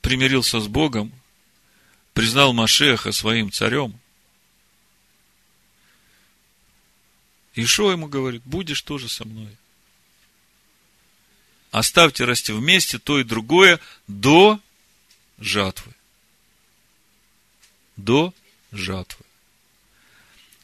[0.00, 1.12] примирился с Богом,
[2.14, 3.98] признал Машеха своим царем.
[7.54, 8.42] И что ему говорит?
[8.44, 9.56] Будешь тоже со мной.
[11.70, 14.60] Оставьте расти вместе то и другое до
[15.38, 15.92] жатвы.
[17.96, 18.32] До
[18.72, 19.24] жатвы.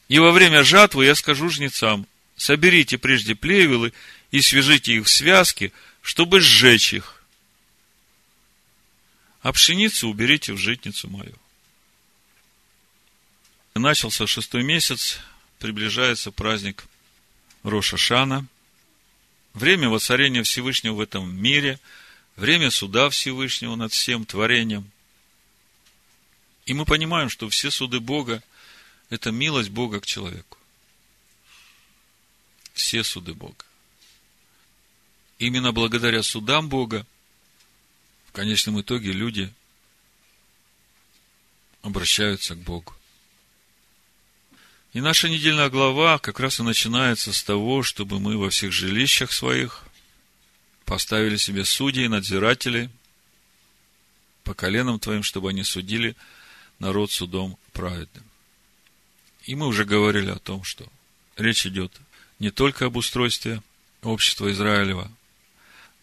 [0.07, 3.93] И во время жатвы я скажу жнецам, соберите прежде плевелы
[4.31, 7.14] и свяжите их в связки, чтобы сжечь их.
[9.45, 11.35] А пшеницу уберите в житницу мою.
[13.75, 15.19] начался шестой месяц,
[15.59, 16.87] приближается праздник
[17.61, 18.47] Роша Шана–
[19.53, 21.79] время воцарения Всевышнего в этом мире,
[22.35, 24.89] время суда Всевышнего над всем творением.
[26.65, 28.41] И мы понимаем, что все суды Бога–
[29.11, 30.57] это милость Бога к человеку.
[32.73, 33.63] Все суды Бога.
[35.37, 37.05] Именно благодаря судам Бога
[38.35, 39.49] в конечном итоге люди
[41.81, 42.93] обращаются к Богу.
[44.91, 49.31] И наша недельная глава как раз и начинается с того, чтобы мы во всех жилищах
[49.31, 49.85] своих
[50.83, 52.89] поставили себе судей надзирателей
[54.43, 56.17] по коленам твоим, чтобы они судили
[56.79, 58.25] народ судом праведным.
[59.45, 60.85] И мы уже говорили о том, что
[61.37, 61.93] речь идет
[62.39, 63.63] не только об устройстве
[64.01, 65.09] общества Израилева,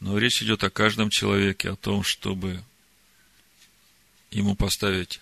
[0.02, 2.62] но речь идет о каждом человеке, о том, чтобы
[4.30, 5.20] ему поставить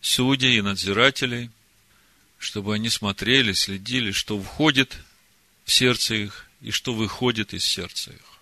[0.00, 1.50] судей и надзирателей–
[2.38, 4.96] чтобы они смотрели, следили, что входит
[5.64, 8.38] в сердце их и что выходит из сердца их.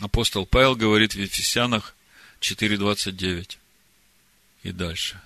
[0.00, 1.94] Апостол Павел говорит в Ефесянах
[2.40, 3.56] 4.29
[4.64, 5.20] и дальше.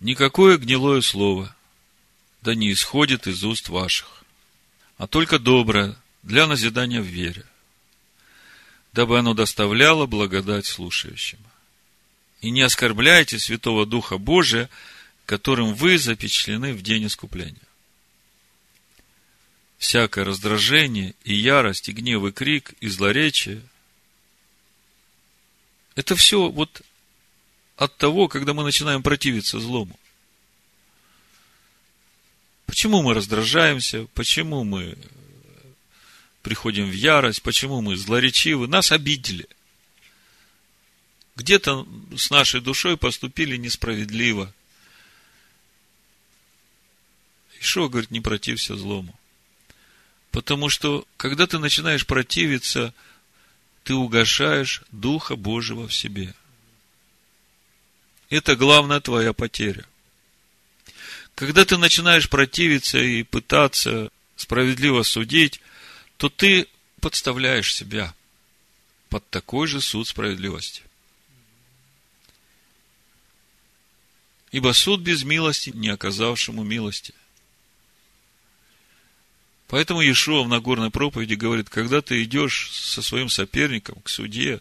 [0.00, 1.54] Никакое гнилое слово
[2.42, 4.24] да не исходит из уст ваших,
[4.98, 7.46] а только доброе для назидания в вере,
[8.94, 11.40] дабы оно доставляло благодать слушающим.
[12.40, 14.70] И не оскорбляйте Святого Духа Божия,
[15.26, 17.56] которым вы запечатлены в день искупления.
[19.78, 23.60] Всякое раздражение и ярость, и гнев, и крик, и злоречие–
[25.96, 26.82] это все вот
[27.76, 29.98] от того, когда мы начинаем противиться злому.
[32.66, 34.06] Почему мы раздражаемся?
[34.14, 34.96] Почему мы
[36.44, 37.42] приходим в ярость?
[37.42, 38.68] Почему мы злоречивы?
[38.68, 39.48] Нас обидели.
[41.34, 44.54] Где-то с нашей душой поступили несправедливо–
[47.64, 49.18] Ишуа говорит, не протився злому.
[50.30, 52.92] Потому что, когда ты начинаешь противиться,
[53.84, 56.34] ты угошаешь Духа Божьего в себе.
[58.28, 59.86] Это главная твоя потеря.
[61.34, 65.60] Когда ты начинаешь противиться и пытаться справедливо судить,
[66.16, 66.68] то ты
[67.00, 68.14] подставляешь себя
[69.08, 70.82] под такой же суд справедливости.
[74.50, 77.12] Ибо суд без милости, не оказавшему милости.
[79.68, 84.60] Поэтому Иешуа в Нагорной проповеди говорит, когда ты идешь со своим соперником к суде,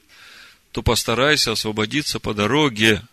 [0.72, 3.04] то постарайся освободиться по дороге.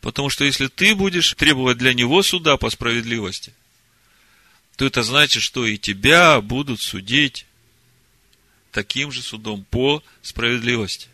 [0.00, 3.54] Потому что если ты будешь требовать для него суда по справедливости,
[4.78, 7.46] то это значит, что и тебя будут судить
[8.70, 11.08] таким же судом по справедливости.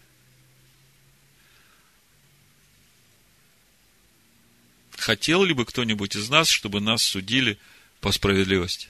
[4.98, 7.58] Хотел ли бы кто-нибудь из нас, чтобы нас судили
[8.02, 8.88] по справедливости?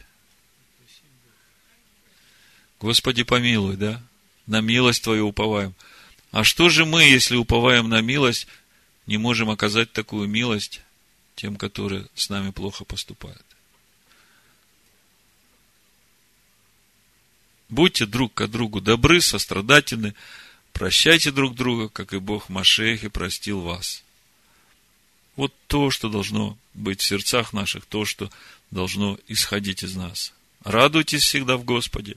[2.81, 4.03] Господи, помилуй, да?
[4.49, 5.77] На милость Твою уповаем.
[6.33, 8.49] А что же мы, если уповаем на милость,
[9.07, 10.81] не можем оказать такую милость
[11.37, 13.54] тем, которые с нами плохо поступают?
[17.75, 20.14] Будьте друг к другу добры, сострадательны,
[20.72, 24.05] прощайте друг друга, как и Бог Машехе простил вас.
[25.35, 28.31] Вот то, что должно быть в сердцах наших, то, что
[28.70, 30.33] должно исходить из нас.
[30.62, 32.14] Радуйтесь всегда в Господе.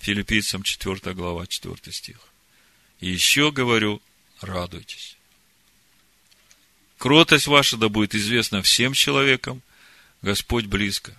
[0.00, 2.18] Филиппийцам 4 глава, 4 стих.
[3.00, 4.02] И еще говорю,
[4.42, 5.16] радуйтесь.
[6.98, 9.62] Кротость ваша да будет известна всем человекам,
[10.20, 11.16] Господь близко.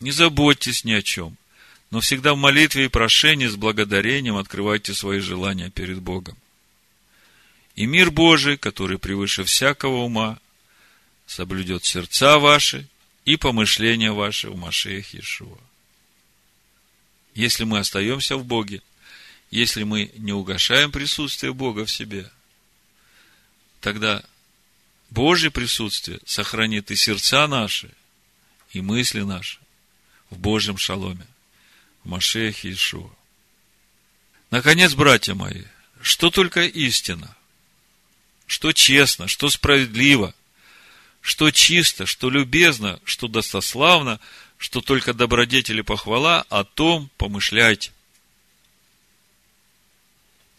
[0.00, 1.36] Не заботьтесь ни о чем,
[1.92, 6.38] но всегда в молитве и прошении с благодарением открывайте свои желания перед Богом.
[7.76, 10.38] И мир Божий, который превыше всякого ума,
[11.26, 12.88] соблюдет сердца ваши
[13.26, 15.58] и помышления ваши в Машеях Иешуа.
[17.34, 18.80] Если мы остаемся в Боге,
[19.50, 22.30] если мы не угошаем присутствие Бога в себе,
[23.82, 24.24] тогда
[25.10, 27.90] Божье присутствие сохранит и сердца наши,
[28.70, 29.58] и мысли наши
[30.30, 31.26] в Божьем шаломе,
[32.04, 33.10] в Машеях Иешуа.
[34.50, 35.64] Наконец, братья мои,
[36.00, 37.36] что только истина–
[38.52, 40.34] что честно, что справедливо,
[41.22, 44.20] что чисто, что любезно, что достославно,
[44.58, 47.92] что только добродетели похвала, о том помышляйте.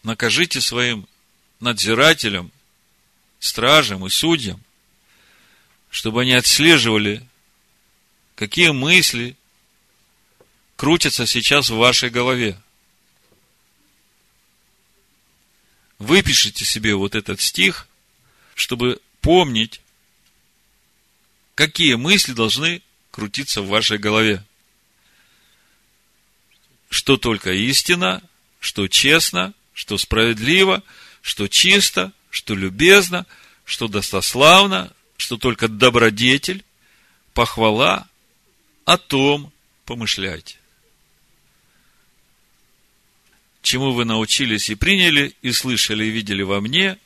[0.02, 1.06] Накажите своим
[1.60, 2.50] надзирателям,
[3.38, 4.60] стражам и судьям,
[5.88, 7.24] чтобы они отслеживали,
[8.34, 9.36] какие мысли
[10.84, 12.60] крутятся сейчас в вашей голове.
[15.98, 17.88] выпишите себе вот этот стих,
[18.54, 19.80] чтобы помнить,
[21.54, 24.44] какие мысли должны крутиться в вашей голове.
[26.90, 28.22] Что только истина,
[28.60, 30.82] что честно, что справедливо,
[31.22, 33.24] что чисто, что любезно,
[33.64, 36.62] что достославно, что только добродетель,
[37.32, 38.06] похвала,
[38.84, 39.50] о том
[39.86, 40.58] помышляйте
[43.64, 46.98] чему вы научились и приняли, и слышали, и видели во мне,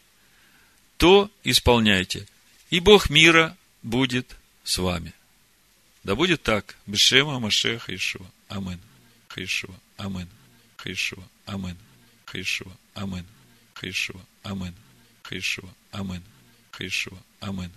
[0.99, 2.27] то исполняйте.
[2.71, 5.15] И Бог мира будет с вами.
[6.05, 6.77] Да будет так.
[6.87, 8.27] Бешема Машеха Ишуа.
[8.49, 8.81] Амин.
[9.29, 9.75] Хаишуа.
[9.97, 10.29] Амин.
[10.77, 11.23] Хаишуа.
[11.47, 11.77] Амин.
[12.25, 12.73] Хаишуа.
[12.95, 13.25] Амин.
[13.75, 14.21] Хаишуа.
[14.43, 14.75] Амин.
[15.23, 15.71] Хаишуа.
[15.93, 16.23] Амин.
[16.73, 17.19] Хаишуа.
[17.41, 17.71] Амин.